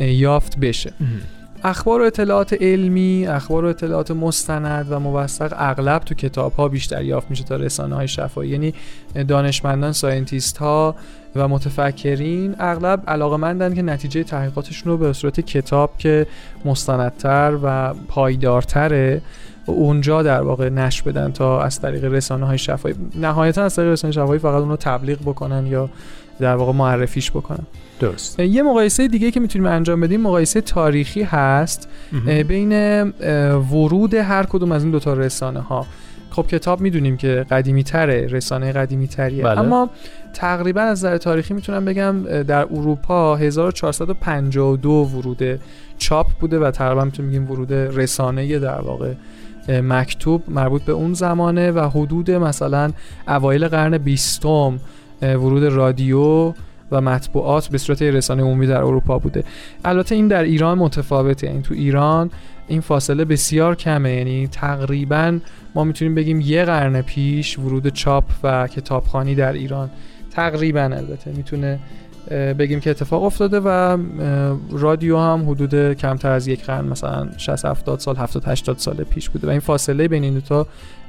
یافت 0.00 0.58
بشه. 0.58 0.92
اخبار 1.64 2.00
و 2.00 2.04
اطلاعات 2.04 2.52
علمی، 2.52 3.26
اخبار 3.26 3.64
و 3.64 3.68
اطلاعات 3.68 4.10
مستند 4.10 4.86
و 4.90 5.00
موثق 5.00 5.54
اغلب 5.56 5.98
تو 5.98 6.14
کتاب 6.14 6.52
ها 6.52 6.68
بیشتر 6.68 7.02
یافت 7.02 7.30
میشه 7.30 7.44
تا 7.44 7.56
رسانه 7.56 7.94
های 7.94 8.08
شفاهی. 8.08 8.48
یعنی 8.48 8.74
دانشمندان، 9.28 9.92
scientist 9.92 10.56
ها 10.56 10.96
و 11.36 11.48
متفکرین 11.48 12.56
اغلب 12.58 13.02
علاقمندن 13.08 13.74
که 13.74 13.82
نتیجه 13.82 14.22
تحقیقاتشون 14.22 14.92
رو 14.92 14.98
به 14.98 15.12
صورت 15.12 15.40
کتاب 15.40 15.98
که 15.98 16.26
مستندتر 16.64 17.58
و 17.62 17.94
پایدارتره 18.08 19.22
اونجا 19.66 20.22
در 20.22 20.42
واقع 20.42 20.68
نشر 20.68 21.02
بدن 21.06 21.32
تا 21.32 21.60
از 21.60 21.80
طریق 21.80 22.04
رسانه 22.04 22.46
های 22.46 22.58
شفاهی. 22.58 22.94
نهایتا 23.14 23.62
از 23.62 23.76
طریق 23.76 23.90
رسانه 23.90 24.12
شفاهی 24.12 24.38
فقط 24.38 24.60
اون 24.60 24.68
رو 24.68 24.76
تبلیغ 24.76 25.18
بکنن 25.20 25.66
یا 25.66 25.88
در 26.40 26.56
واقع 26.56 26.72
معرفیش 26.72 27.30
بکنن. 27.30 27.66
درست. 28.00 28.40
یه 28.40 28.62
مقایسه 28.62 29.08
دیگه 29.08 29.30
که 29.30 29.40
می‌تونیم 29.40 29.68
انجام 29.68 30.00
بدیم 30.00 30.20
مقایسه 30.20 30.60
تاریخی 30.60 31.22
هست. 31.22 31.88
بین 32.48 33.02
ورود 33.72 34.14
هر 34.14 34.42
کدوم 34.42 34.72
از 34.72 34.82
این 34.82 34.92
دوتا 34.92 35.12
رسانه 35.12 35.60
ها 35.60 35.86
خب 36.30 36.46
کتاب 36.46 36.80
می‌دونیم 36.80 37.16
که 37.16 37.46
قدیمی 37.50 37.84
تره 37.84 38.26
رسانه 38.26 38.72
قدیمی 38.72 39.08
تریه 39.08 39.44
بله. 39.44 39.58
اما 39.60 39.90
تقریبا 40.34 40.80
از 40.80 40.98
نظر 40.98 41.16
تاریخی 41.16 41.54
می‌تونم 41.54 41.84
بگم 41.84 42.42
در 42.42 42.62
اروپا 42.62 43.36
1452 43.36 44.90
ورود 44.90 45.60
چاپ 45.98 46.26
بوده 46.40 46.58
و 46.58 46.70
تقریبا 46.70 47.04
می‌تونیم 47.04 47.30
بگیم 47.30 47.50
ورود 47.50 47.72
رسانه 47.72 48.58
در 48.58 48.80
واقع 48.80 49.12
مکتوب 49.68 50.42
مربوط 50.48 50.82
به 50.82 50.92
اون 50.92 51.14
زمانه 51.14 51.70
و 51.70 51.88
حدود 51.90 52.30
مثلا 52.30 52.92
اوایل 53.28 53.68
قرن 53.68 53.98
بیستم 53.98 54.78
ورود 55.22 55.64
رادیو 55.64 56.52
و 56.92 57.00
مطبوعات 57.00 57.68
به 57.68 57.78
صورت 57.78 58.02
رسانه 58.02 58.42
عمومی 58.42 58.66
در 58.66 58.82
اروپا 58.82 59.18
بوده. 59.18 59.44
البته 59.84 60.14
این 60.14 60.28
در 60.28 60.42
ایران 60.42 60.78
متفاوته. 60.78 61.46
یعنی 61.46 61.62
تو 61.62 61.74
ایران 61.74 62.30
این 62.68 62.80
فاصله 62.80 63.24
بسیار 63.24 63.74
کمه. 63.74 64.12
یعنی 64.12 64.48
تقریبا 64.48 65.38
ما 65.74 65.84
می‌تونیم 65.84 66.14
بگیم 66.14 66.40
یه 66.40 66.64
قرن 66.64 67.02
پیش 67.02 67.58
ورود 67.58 67.88
چاپ 67.88 68.24
و 68.42 68.66
کتابخانی 68.66 69.34
در 69.34 69.52
ایران. 69.52 69.90
تقریبا 70.30 70.80
البته 70.80 71.32
می‌تونه 71.32 71.78
بگیم 72.30 72.80
که 72.80 72.90
اتفاق 72.90 73.22
افتاده 73.22 73.60
و 73.60 73.98
رادیو 74.70 75.18
هم 75.18 75.50
حدود 75.50 75.92
کمتر 75.92 76.30
از 76.30 76.46
یک 76.48 76.64
قرن 76.64 76.84
مثلا 76.84 77.28
60 77.36 77.64
70 77.64 78.00
سال 78.00 78.16
70 78.16 78.44
80 78.46 78.78
سال 78.78 78.96
پیش 78.96 79.30
بوده. 79.30 79.46
و 79.46 79.50
این 79.50 79.60
فاصله 79.60 80.08
بین 80.08 80.24
این 80.24 80.34
دو 80.34 80.40
تا 80.40 80.66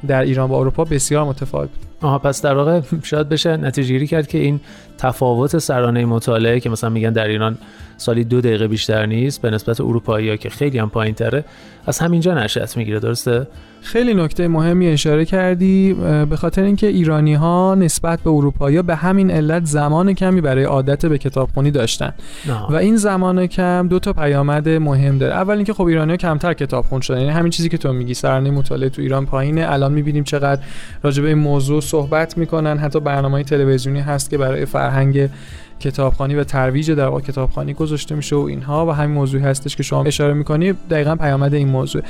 در 0.08 0.22
ایران 0.22 0.50
و 0.50 0.54
اروپا 0.54 0.84
بسیار 0.84 1.26
متفاوت 1.26 1.70
بود. 1.70 1.88
آها 2.02 2.20
پس 2.20 2.42
در 2.42 2.56
واقع 2.56 2.82
شاید 3.04 3.30
بشه 3.30 3.58
نتیجه 3.58 3.94
گیری 3.94 4.08
کرد 4.08 4.28
که 4.28 4.38
این 4.38 4.60
تفاوت 4.98 5.58
سرانه 5.58 6.06
مطالعه 6.06 6.60
که 6.60 6.70
مثلا 6.70 6.90
میگن 6.90 7.14
در 7.14 7.28
ایران 7.28 7.58
سالی 7.98 8.24
دو 8.24 8.42
دقیقه 8.42 8.68
بیشتر 8.68 9.06
نیست 9.06 9.42
به 9.42 9.50
نسبت 9.50 9.82
اروپایی 9.82 10.30
ها 10.30 10.36
که 10.36 10.50
خیلی 10.50 10.80
هم 10.80 10.90
پایین 10.90 11.16
تره 11.16 11.44
از 11.86 12.00
همینجا 12.00 12.34
نشأت 12.34 12.78
می‌گیره 12.78 13.00
درسته 13.00 13.48
خیلی 13.82 14.14
نکته 14.14 14.48
مهمی 14.48 14.88
اشاره 14.88 15.26
کردی 15.26 15.94
به 16.30 16.36
خاطر 16.36 16.64
اینکه 16.64 16.88
ایرانی 16.88 17.34
ها 17.34 17.76
نسبت 17.76 18.20
به 18.20 18.30
اروپایی 18.30 18.82
به 18.82 18.96
همین 18.96 19.32
علت 19.32 19.66
زمان 19.66 20.14
کمی 20.14 20.42
برای 20.42 20.64
عادت 20.64 21.06
به 21.06 21.18
کتابخونی 21.18 21.72
داشتن 21.72 22.14
نه. 22.48 22.68
و 22.70 22.76
این 22.76 22.96
زمان 22.96 23.48
کم 23.48 23.88
دو 23.88 24.00
تا 24.00 24.14
پیامد 24.14 24.70
مهم 24.70 25.18
داره 25.18 25.34
اول 25.34 25.56
اینکه 25.56 25.74
خب 25.74 25.84
ایرانی 25.84 26.12
ها 26.12 26.18
کمتر 26.18 26.54
کتابخون 26.54 27.02
شدن 27.02 27.20
یعنی 27.20 27.32
همین 27.32 27.50
چیزی 27.50 27.70
که 27.70 27.78
تو 27.78 27.94
میگی 27.94 28.14
سرانه 28.14 28.52
مطالعه 28.52 28.90
تو 28.90 29.02
ایران 29.02 29.26
پایینه 29.26 29.62
الان 29.88 29.95
می‌بینیم 29.95 30.23
چقدر 30.23 30.62
راجع 31.04 31.23
این 31.23 31.38
موضوع 31.38 31.82
صحبت 31.82 32.38
می‌کنن. 32.38 32.78
حتی 32.78 33.00
برنامه 33.00 33.43
تلویزیونی 33.43 34.00
هست 34.00 34.30
که 34.30 34.38
برای 34.38 34.65
فرهنگ 34.65 35.30
کتابخوانی 35.80 36.36
و 36.36 36.43
ترویج 36.43 36.91
در 36.91 37.08
واقع 37.08 37.21
کتابخوانی 37.21 37.73
گذاشته 37.73 38.15
میشه 38.15 38.36
و 38.36 38.39
اینها 38.39 38.86
و 38.86 38.91
همین 38.91 39.15
موضوعی 39.15 39.43
هستش 39.43 39.76
که 39.76 39.84
شما 39.84 40.04
اشاره 40.04 40.34
می‌کنی. 40.34 40.73
دقیقا 40.89 41.15
پیامد 41.15 41.54
این 41.54 41.67
موضوع. 41.67 42.02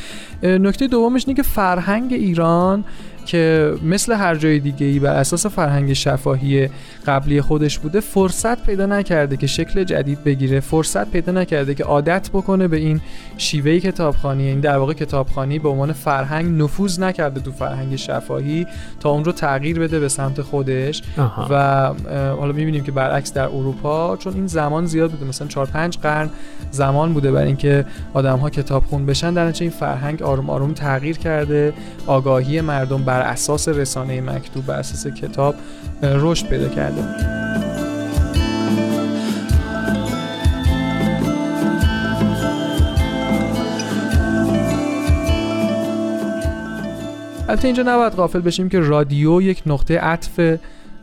نکته 0.43 0.87
دومش 0.87 1.23
اینه 1.27 1.35
که 1.37 1.43
فرهنگ 1.43 2.13
ایران 2.13 2.83
که 3.27 3.73
مثل 3.83 4.13
هر 4.13 4.35
جای 4.35 4.59
دیگه 4.59 4.85
ای 4.85 4.99
بر 4.99 5.15
اساس 5.15 5.45
فرهنگ 5.45 5.93
شفاهی 5.93 6.69
قبلی 7.05 7.41
خودش 7.41 7.79
بوده 7.79 7.99
فرصت 7.99 8.65
پیدا 8.65 8.85
نکرده 8.85 9.37
که 9.37 9.47
شکل 9.47 9.83
جدید 9.83 10.23
بگیره 10.23 10.59
فرصت 10.59 11.11
پیدا 11.11 11.31
نکرده 11.31 11.75
که 11.75 11.83
عادت 11.83 12.29
بکنه 12.29 12.67
به 12.67 12.77
این 12.77 13.01
شیوه 13.37 13.79
کتابخوانی 13.79 14.47
این 14.47 14.59
در 14.59 14.77
واقع 14.77 14.93
کتابخوانی 14.93 15.59
به 15.59 15.69
عنوان 15.69 15.93
فرهنگ 15.93 16.61
نفوذ 16.61 16.99
نکرده 16.99 17.41
تو 17.41 17.51
فرهنگ 17.51 17.95
شفاهی 17.95 18.67
تا 18.99 19.09
اون 19.09 19.25
رو 19.25 19.31
تغییر 19.31 19.79
بده 19.79 19.99
به 19.99 20.09
سمت 20.09 20.41
خودش 20.41 21.01
آها. 21.17 21.47
و 21.49 21.93
حالا 22.39 22.51
می‌بینیم 22.51 22.83
که 22.83 22.91
برعکس 22.91 23.33
در 23.33 23.45
اروپا 23.45 24.17
چون 24.17 24.33
این 24.33 24.47
زمان 24.47 24.85
زیاد 24.85 25.11
بوده 25.11 25.25
مثلا 25.25 25.47
4 25.47 25.65
5 25.65 25.97
قرن 25.97 26.29
زمان 26.71 27.13
بوده 27.13 27.31
برای 27.31 27.47
اینکه 27.47 27.85
آدم 28.13 28.37
ها 28.37 28.49
کتاب 28.49 28.83
خون 28.83 29.05
بشن 29.05 29.33
در 29.33 29.53
این 29.61 29.69
فرهنگ 29.69 30.23
آروم 30.23 30.49
آروم 30.49 30.73
تغییر 30.73 31.17
کرده 31.17 31.73
آگاهی 32.07 32.61
مردم 32.61 33.03
بر 33.03 33.16
اساس 33.21 33.67
رسانه 33.67 34.21
مکتوب 34.21 34.65
بر 34.65 34.79
اساس 34.79 35.07
کتاب 35.07 35.55
رشد 36.01 36.47
پیدا 36.47 36.67
کرده 36.67 37.03
البته 47.49 47.65
اینجا 47.65 47.83
نباید 47.83 48.13
غافل 48.13 48.39
بشیم 48.39 48.69
که 48.69 48.79
رادیو 48.79 49.41
یک 49.41 49.61
نقطه 49.65 49.99
عطف 49.99 50.57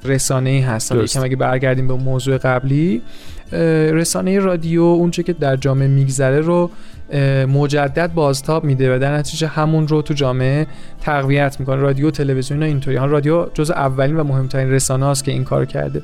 رسانه 0.05 0.51
ای 0.51 0.61
هست. 0.61 0.93
یکم 0.93 1.23
اگه 1.23 1.37
برگردیم 1.37 1.89
به 1.89 1.95
موضوع 1.95 2.39
قبلی 2.39 3.03
رسانه 3.93 4.39
رادیو 4.39 4.83
اونچه 4.83 5.23
که 5.23 5.33
در 5.33 5.57
جامعه 5.57 5.89
میگذره 5.89 6.41
رو 6.41 6.71
مجدد 7.49 8.15
بازتاب 8.15 8.65
میده 8.65 8.97
و 8.97 8.99
در 8.99 9.17
نتیجه 9.17 9.47
همون 9.47 9.89
رو 9.89 10.03
تو 10.03 10.15
جامعه 10.15 10.67
تقویت 11.01 11.61
می‌کنه. 11.61 11.77
رادیو 11.77 12.11
تلویزیون 12.11 12.63
اینطوری. 12.63 12.97
رادیو 12.97 13.47
جز 13.55 13.71
اولین 13.71 14.17
و 14.17 14.25
مهمترین 14.25 14.71
رسانه 14.71 15.07
است 15.07 15.25
که 15.25 15.33
این 15.33 15.45
کار 15.45 15.65
کرده. 15.65 16.03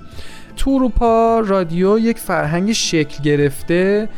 تو 0.56 0.70
اروپا 0.70 1.42
رادیو 1.46 1.98
یک 1.98 2.18
فرهنگ 2.18 2.72
شکل 2.72 3.22
گرفته 3.22 4.08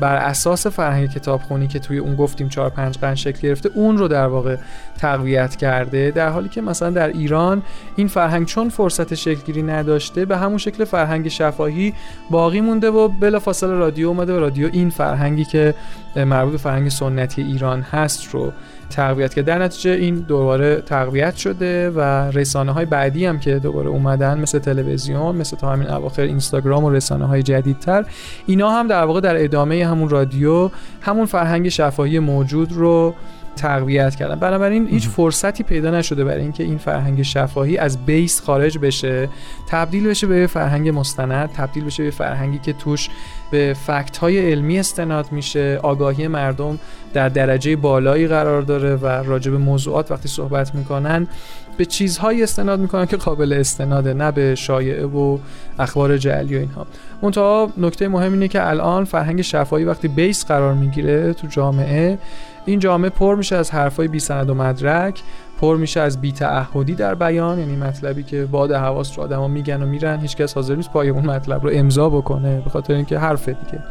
بر 0.00 0.16
اساس 0.16 0.66
فرهنگ 0.66 1.10
کتابخونی 1.10 1.68
که 1.68 1.78
توی 1.78 1.98
اون 1.98 2.16
گفتیم 2.16 2.48
چهار 2.48 2.70
پنج 2.70 2.98
قرن 2.98 3.14
شکل 3.14 3.40
گرفته 3.40 3.70
اون 3.74 3.98
رو 3.98 4.08
در 4.08 4.26
واقع 4.26 4.56
تقویت 4.98 5.56
کرده 5.56 6.10
در 6.10 6.28
حالی 6.28 6.48
که 6.48 6.60
مثلا 6.60 6.90
در 6.90 7.08
ایران 7.08 7.62
این 7.96 8.08
فرهنگ 8.08 8.46
چون 8.46 8.68
فرصت 8.68 9.14
شکلگیری 9.14 9.62
نداشته 9.62 10.24
به 10.24 10.36
همون 10.36 10.58
شکل 10.58 10.84
فرهنگ 10.84 11.28
شفاهی 11.28 11.94
باقی 12.30 12.60
مونده 12.60 12.90
و 12.90 13.08
بلافاصله 13.08 13.74
رادیو 13.74 14.08
اومده 14.08 14.36
و 14.36 14.40
رادیو 14.40 14.68
این 14.72 14.90
فرهنگی 14.90 15.44
که 15.44 15.74
مربوط 16.16 16.52
به 16.52 16.58
فرهنگ 16.58 16.88
سنتی 16.88 17.42
ایران 17.42 17.82
هست 17.82 18.34
رو 18.34 18.52
تقویت 18.90 19.34
کرد. 19.34 19.44
در 19.44 19.58
نتیجه 19.58 19.90
این 19.90 20.14
دوباره 20.14 20.76
تقویت 20.76 21.36
شده 21.36 21.90
و 21.90 22.00
رسانه 22.30 22.72
های 22.72 22.84
بعدی 22.84 23.26
هم 23.26 23.38
که 23.38 23.58
دوباره 23.58 23.88
اومدن 23.88 24.40
مثل 24.40 24.58
تلویزیون 24.58 25.36
مثل 25.36 25.56
تا 25.56 25.72
همین 25.72 25.90
اواخر 25.90 26.22
اینستاگرام 26.22 26.84
و 26.84 26.90
رسانه 26.90 27.26
های 27.26 27.42
جدیدتر 27.42 28.04
اینا 28.46 28.70
هم 28.70 28.88
در 28.88 29.04
واقع 29.04 29.20
در 29.20 29.44
ادامه 29.44 29.86
همون 29.86 30.08
رادیو 30.08 30.70
همون 31.00 31.26
فرهنگ 31.26 31.68
شفاهی 31.68 32.18
موجود 32.18 32.72
رو 32.72 33.14
تقویت 33.56 34.14
کردن. 34.14 34.34
بنابراین 34.34 34.88
هیچ 34.88 35.08
فرصتی 35.08 35.62
پیدا 35.62 35.90
نشده 35.90 36.24
برای 36.24 36.42
اینکه 36.42 36.64
این 36.64 36.78
فرهنگ 36.78 37.22
شفاهی 37.22 37.78
از 37.78 38.06
بیس 38.06 38.40
خارج 38.40 38.78
بشه 38.78 39.28
تبدیل 39.68 40.08
بشه 40.08 40.26
به 40.26 40.46
فرهنگ 40.46 40.88
مستند 40.88 41.52
تبدیل 41.52 41.84
بشه 41.84 42.02
به 42.02 42.10
فرهنگی 42.10 42.58
که 42.58 42.72
توش 42.72 43.08
به 43.50 43.76
فکت 43.86 44.16
های 44.16 44.50
علمی 44.50 44.78
استناد 44.78 45.32
میشه 45.32 45.80
آگاهی 45.82 46.28
مردم 46.28 46.78
در 47.16 47.28
درجه 47.28 47.76
بالایی 47.76 48.26
قرار 48.26 48.62
داره 48.62 48.96
و 48.96 49.06
راجع 49.06 49.50
به 49.50 49.58
موضوعات 49.58 50.10
وقتی 50.10 50.28
صحبت 50.28 50.74
می‌کنن 50.74 51.26
به 51.76 51.84
چیزهایی 51.84 52.42
استناد 52.42 52.80
می‌کنن 52.80 53.06
که 53.06 53.16
قابل 53.16 53.52
استناده 53.52 54.14
نه 54.14 54.30
به 54.30 54.54
شایعه 54.54 55.06
و 55.06 55.38
اخبار 55.78 56.18
جعلی 56.18 56.56
و 56.56 56.58
اینها. 56.58 56.86
منتها 57.22 57.72
نکته 57.76 58.08
مهم 58.08 58.32
اینه 58.32 58.48
که 58.48 58.68
الان 58.68 59.04
فرهنگ 59.04 59.42
شفاهی 59.42 59.84
وقتی 59.84 60.08
بیس 60.08 60.44
قرار 60.44 60.74
می‌گیره 60.74 61.32
تو 61.32 61.46
جامعه 61.46 62.18
این 62.66 62.78
جامعه 62.78 63.10
پر 63.10 63.34
میشه 63.34 63.56
از 63.56 63.70
حرفای 63.70 64.08
بی 64.08 64.18
سند 64.18 64.50
و 64.50 64.54
مدرک 64.54 65.22
پر 65.60 65.76
میشه 65.76 66.00
از 66.00 66.20
بی 66.20 66.32
تعهدی 66.32 66.94
در 66.94 67.14
بیان 67.14 67.58
یعنی 67.58 67.76
مطلبی 67.76 68.22
که 68.22 68.44
باد 68.44 68.72
حواس 68.72 69.18
رو 69.18 69.24
آدما 69.24 69.48
میگن 69.48 69.82
و 69.82 69.86
میرن 69.86 70.20
هیچکس 70.20 70.54
حاضر 70.54 70.74
نیست 70.74 70.90
پای 70.90 71.08
اون 71.08 71.26
مطلب 71.26 71.62
رو 71.62 71.70
امضا 71.72 72.10
بکنه 72.10 72.60
به 72.60 72.70
خاطر 72.70 72.94
اینکه 72.94 73.18
حرف 73.18 73.48
دیگه. 73.48 73.82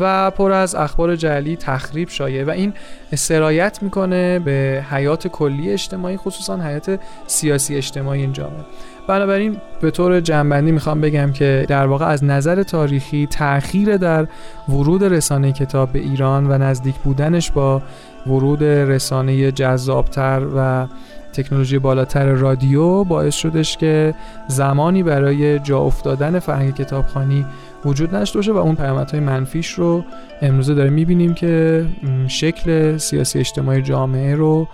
و 0.00 0.30
پر 0.30 0.52
از 0.52 0.74
اخبار 0.74 1.16
جعلی 1.16 1.56
تخریب 1.56 2.08
شایع 2.08 2.44
و 2.44 2.50
این 2.50 2.72
سرایت 3.14 3.82
می‌کنه 3.82 4.38
به 4.38 4.84
حیات 4.90 5.28
کلی 5.28 5.70
اجتماعی 5.70 6.16
خصوصا 6.16 6.56
حیات 6.56 7.00
سیاسی 7.26 7.76
اجتماعی 7.76 8.20
این 8.20 8.32
جامعه 8.32 8.64
بنابراین 9.08 9.56
به 9.80 9.90
طور 9.90 10.20
جنبندی 10.20 10.72
می‌خوام 10.72 11.00
بگم 11.00 11.32
که 11.32 11.66
در 11.68 11.86
واقع 11.86 12.06
از 12.06 12.24
نظر 12.24 12.62
تاریخی 12.62 13.26
تأخیر 13.26 13.96
در 13.96 14.26
ورود 14.68 15.04
رسانه 15.04 15.52
کتاب 15.52 15.92
به 15.92 15.98
ایران 15.98 16.50
و 16.50 16.58
نزدیک 16.58 16.94
بودنش 16.94 17.50
با 17.50 17.82
ورود 18.26 18.62
رسانه 18.64 19.52
جذابتر 19.52 20.46
و 20.56 20.86
تکنولوژی 21.32 21.78
بالاتر 21.78 22.24
رادیو 22.24 23.04
باعث 23.04 23.34
شدش 23.34 23.76
که 23.76 24.14
زمانی 24.48 25.02
برای 25.02 25.58
جا 25.58 25.78
افتادن 25.78 26.38
فرهنگ 26.38 26.74
کتابخانی 26.74 27.46
وجود 27.86 28.14
نشته 28.14 28.38
باشه 28.38 28.52
و 28.52 28.56
اون 28.56 28.74
پیامدهای 28.74 29.20
منفیش 29.20 29.70
رو 29.70 30.04
امروزه 30.42 30.74
داره 30.74 30.90
می‌بینیم 30.90 31.34
که 31.34 31.84
شکل 32.28 32.96
سیاسی 32.96 33.38
اجتماعی 33.38 33.82
جامعه 33.82 34.34
رو 34.34 34.68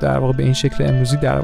در 0.00 0.18
واقع 0.18 0.32
به 0.32 0.42
این 0.42 0.52
شکل 0.52 0.84
امروزی 0.84 1.16
در 1.16 1.40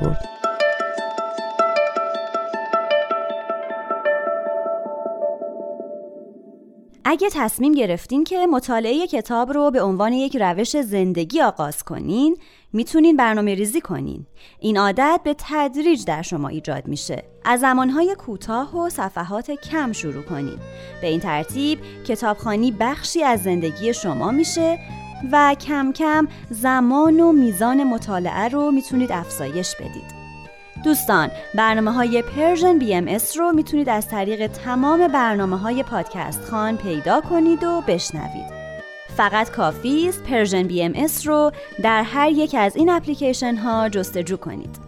اگه 7.06 7.28
تصمیم 7.32 7.72
گرفتین 7.72 8.24
که 8.24 8.46
مطالعه 8.46 9.06
کتاب 9.06 9.52
رو 9.52 9.70
به 9.70 9.82
عنوان 9.82 10.12
یک 10.12 10.36
روش 10.36 10.80
زندگی 10.80 11.40
آغاز 11.40 11.82
کنین 11.82 12.36
می‌تونین 12.72 13.16
برنامه 13.16 13.54
ریزی 13.54 13.80
کنین. 13.80 14.26
این 14.60 14.78
عادت 14.78 15.20
به 15.24 15.34
تدریج 15.38 16.04
در 16.04 16.22
شما 16.22 16.48
ایجاد 16.48 16.86
میشه. 16.86 17.22
از 17.44 17.60
زمانهای 17.60 18.14
کوتاه 18.18 18.76
و 18.76 18.90
صفحات 18.90 19.50
کم 19.50 19.92
شروع 19.92 20.22
کنین. 20.22 20.58
به 21.00 21.06
این 21.06 21.20
ترتیب 21.20 21.78
کتابخانی 22.06 22.70
بخشی 22.80 23.22
از 23.22 23.42
زندگی 23.42 23.94
شما 23.94 24.30
میشه 24.30 24.78
و 25.32 25.56
کم 25.66 25.92
کم 25.92 26.28
زمان 26.50 27.20
و 27.20 27.32
میزان 27.32 27.84
مطالعه 27.84 28.48
رو 28.48 28.70
می‌تونید 28.70 29.12
افزایش 29.12 29.74
بدید. 29.74 30.23
دوستان 30.84 31.30
برنامه 31.54 31.92
های 31.92 32.22
Persian 32.22 32.78
BMS 32.78 33.36
رو 33.36 33.52
می‌تونید 33.52 33.88
از 33.88 34.08
طریق 34.08 34.46
تمام 34.46 35.08
برنامه 35.08 35.58
های 35.58 35.82
پادکست 35.82 36.44
خوان 36.44 36.76
پیدا 36.76 37.20
کنید 37.20 37.64
و 37.64 37.82
بشنوید. 37.86 38.52
فقط 39.16 39.50
کافی 39.50 40.08
است 40.08 40.22
Persian 40.22 40.62
BMS 40.62 41.26
رو 41.26 41.52
در 41.82 42.02
هر 42.02 42.30
یک 42.30 42.54
از 42.58 42.76
این 42.76 42.90
اپلیکیشن 42.90 43.54
ها 43.54 43.88
جستجو 43.88 44.36
کنید. 44.36 44.78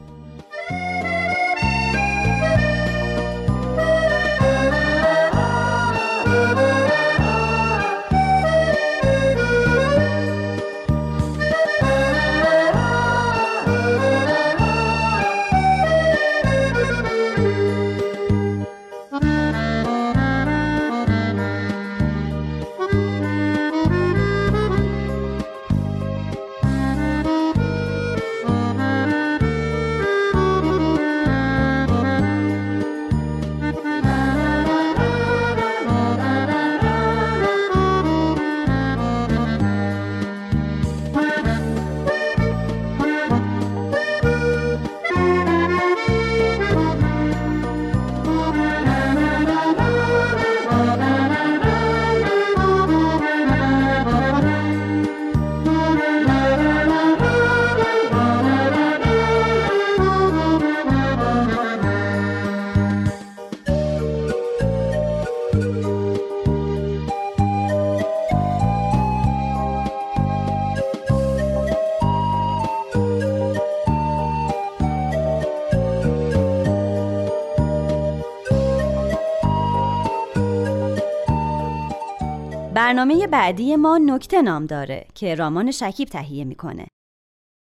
برنامه 82.96 83.26
بعدی 83.26 83.76
ما 83.76 83.98
نکته 83.98 84.42
نام 84.42 84.66
داره 84.66 85.06
که 85.14 85.34
رامان 85.34 85.70
شکیب 85.70 86.08
تهیه 86.08 86.44
می‌کنه. 86.44 86.86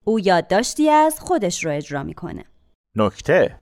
او 0.05 0.19
یادداشتی 0.19 0.89
از 0.89 1.19
خودش 1.19 1.65
رو 1.65 1.71
اجرا 1.71 2.03
می‌کنه. 2.03 2.45
نکته 2.95 3.59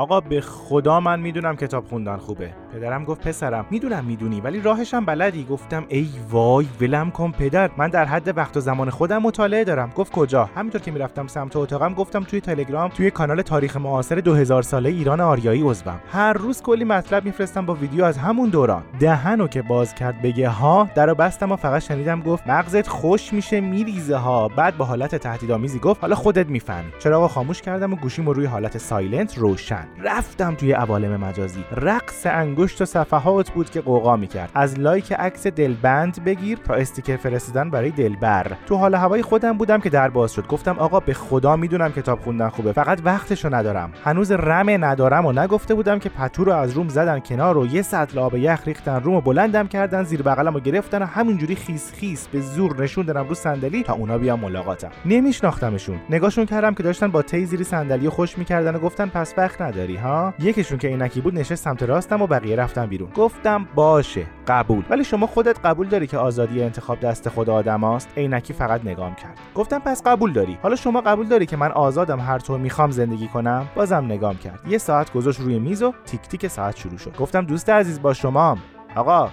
آقا 0.00 0.20
به 0.20 0.40
خدا 0.40 1.00
من 1.00 1.20
می‌دونم 1.20 1.56
کتاب 1.56 1.84
خوندن 1.84 2.16
خوبه. 2.16 2.50
پدرم 2.74 3.04
گفت 3.04 3.28
پسرم 3.28 3.66
می‌دونم 3.70 4.04
می‌دونی 4.04 4.40
ولی 4.40 4.60
راهش 4.60 4.94
هم 4.94 5.04
بلدی. 5.04 5.44
گفتم 5.44 5.84
ای 5.88 6.08
وای 6.30 6.66
ولم 6.80 7.10
کن 7.10 7.30
پدر 7.30 7.70
من 7.76 7.88
در 7.88 8.04
حد 8.04 8.36
وقت 8.36 8.56
و 8.56 8.60
زمان 8.60 8.90
خودم 8.90 9.18
مطالعه 9.18 9.64
دارم. 9.64 9.92
گفت 9.96 10.12
کجا؟ 10.12 10.50
همینطور 10.56 10.80
که 10.80 10.90
می‌رفتم 10.90 11.26
سمت 11.26 11.56
اتاقم 11.56 11.94
گفتم 11.94 12.20
توی 12.20 12.40
تلگرام 12.40 12.90
توی 12.90 13.10
کانال 13.10 13.42
تاریخ 13.42 13.76
معاصر 13.76 14.14
2000 14.14 14.62
ساله 14.62 14.88
ایران 14.90 15.20
آریایی 15.20 15.62
عضوم. 15.62 16.00
هر 16.12 16.32
روز 16.32 16.62
کلی 16.62 16.84
مطلب 16.84 17.24
میفرستم 17.24 17.66
با 17.66 17.74
ویدیو 17.74 18.04
از 18.04 18.18
همون 18.18 18.48
دوران. 18.48 18.82
دهنو 19.00 19.48
که 19.48 19.62
باز 19.62 19.94
کرد 19.94 20.22
بگه 20.22 20.48
ها 20.48 20.88
درو 20.94 21.14
بستم 21.14 21.52
و 21.52 21.56
فقط 21.56 21.82
شنیدم 21.82 22.20
گفت 22.20 22.46
مغزت 22.46 22.88
خوش 22.88 23.32
میشه 23.32 23.60
میریزه 23.60 24.16
ها. 24.16 24.48
بعد 24.48 24.76
با 24.76 24.84
حالت 24.84 25.14
تهدیدآمیزی 25.14 25.78
گفت 25.78 26.00
حالا 26.00 26.14
خودت 26.14 26.46
می‌فهمی. 26.46 26.92
چراغو 26.98 27.28
خاموش 27.28 27.62
کردم 27.62 27.92
و 27.92 27.96
گوشیمو 27.96 28.32
روی 28.32 28.46
حالت 28.46 28.78
سایلنت 28.78 29.38
روشن 29.38 29.86
رفتم 29.98 30.54
توی 30.54 30.72
عوالم 30.72 31.16
مجازی. 31.16 31.64
رقص 31.76 32.26
انگشت 32.26 32.82
و 32.82 32.84
صفحات 32.84 33.50
بود 33.50 33.70
که 33.70 33.80
قوقا 33.80 34.16
می‌کرد. 34.16 34.50
از 34.54 34.78
لایک 34.78 35.12
عکس 35.12 35.46
دلبند 35.46 36.24
بگیر 36.24 36.58
تا 36.58 36.74
استیکر 36.74 37.16
فرستادن 37.16 37.70
برای 37.70 37.90
دلبر. 37.90 38.52
تو 38.66 38.76
حال 38.76 38.94
هوای 38.94 39.22
خودم 39.22 39.52
بودم 39.52 39.80
که 39.80 39.90
در 39.90 40.08
باز 40.08 40.32
شد. 40.32 40.46
گفتم 40.46 40.78
آقا 40.78 41.00
به 41.00 41.14
خدا 41.14 41.56
می‌دونم 41.56 41.92
کتاب 41.92 42.20
خوندن 42.20 42.48
خوبه. 42.48 42.72
فقط 42.72 43.00
وقتشو 43.04 43.54
ندارم. 43.54 43.92
هنوز 44.04 44.32
رم 44.32 44.84
ندارم 44.84 45.26
و 45.26 45.32
نگفته 45.32 45.74
بودم 45.74 45.98
که 45.98 46.08
پتو 46.08 46.44
رو 46.44 46.52
از 46.52 46.72
روم 46.72 46.88
زدن 46.88 47.18
کنار 47.18 47.58
و 47.58 47.66
یه 47.66 47.82
سطل 47.82 48.18
آب 48.18 48.36
یخ 48.36 48.62
ریختن 48.66 49.00
روم 49.00 49.14
و 49.14 49.20
بلندم 49.20 49.68
کردن 49.68 50.02
زیر 50.02 50.22
بغلم 50.22 50.54
و 50.54 50.60
گرفتن 50.60 51.02
و 51.02 51.06
همینجوری 51.06 51.54
خیس 51.54 51.92
خیس 51.92 52.28
به 52.28 52.40
زور 52.40 52.82
نشوندنم 52.82 53.28
رو 53.28 53.34
صندلی 53.34 53.82
تا 53.82 53.92
اونا 53.92 54.18
بیان 54.18 54.40
ملاقاتم. 54.40 54.90
نمیشناختمشون. 55.04 56.00
نگاهشون 56.10 56.46
کردم 56.46 56.74
که 56.74 56.82
داشتن 56.82 57.08
با 57.08 57.22
تی 57.22 57.46
زیر 57.46 57.62
صندلی 57.62 58.08
خوش 58.08 58.38
می‌کردن 58.38 58.74
و 58.74 58.78
گفتن 58.78 59.06
پس 59.06 59.34
وقت 59.36 59.60
نداری 59.80 59.96
ها 59.96 60.34
یکیشون 60.38 60.78
که 60.78 60.88
عینکی 60.88 61.20
بود 61.20 61.38
نشست 61.38 61.64
سمت 61.64 61.82
راستم 61.82 62.22
و 62.22 62.26
بقیه 62.26 62.56
رفتن 62.56 62.86
بیرون. 62.86 63.10
گفتم 63.10 63.66
باشه 63.74 64.26
قبول. 64.48 64.84
ولی 64.90 65.04
شما 65.04 65.26
خودت 65.26 65.58
قبول 65.64 65.88
داری 65.88 66.06
که 66.06 66.18
آزادی 66.18 66.62
انتخاب 66.62 67.00
دست 67.00 67.28
خود 67.28 67.50
آدم 67.50 67.84
است 67.84 68.08
عینکی 68.16 68.52
فقط 68.52 68.84
نگام 68.84 69.14
کرد. 69.14 69.38
گفتم 69.54 69.78
پس 69.78 70.02
قبول 70.06 70.32
داری. 70.32 70.58
حالا 70.62 70.76
شما 70.76 71.00
قبول 71.00 71.28
داری 71.28 71.46
که 71.46 71.56
من 71.56 71.72
آزادم 71.72 72.20
هر 72.20 72.38
طور 72.38 72.58
می‌خوام 72.58 72.90
زندگی 72.90 73.28
کنم؟ 73.28 73.66
بازم 73.74 74.04
نگام 74.04 74.36
کرد. 74.36 74.60
یه 74.68 74.78
ساعت 74.78 75.12
گذاشت 75.12 75.40
روی 75.40 75.58
میز 75.58 75.82
و 75.82 75.94
تیک 76.06 76.20
تیک 76.20 76.46
ساعت 76.46 76.76
شروع 76.76 76.98
شد. 76.98 77.16
گفتم 77.16 77.44
دوست 77.44 77.70
عزیز 77.70 78.02
با 78.02 78.14
شما 78.14 78.58
آقا 78.96 79.30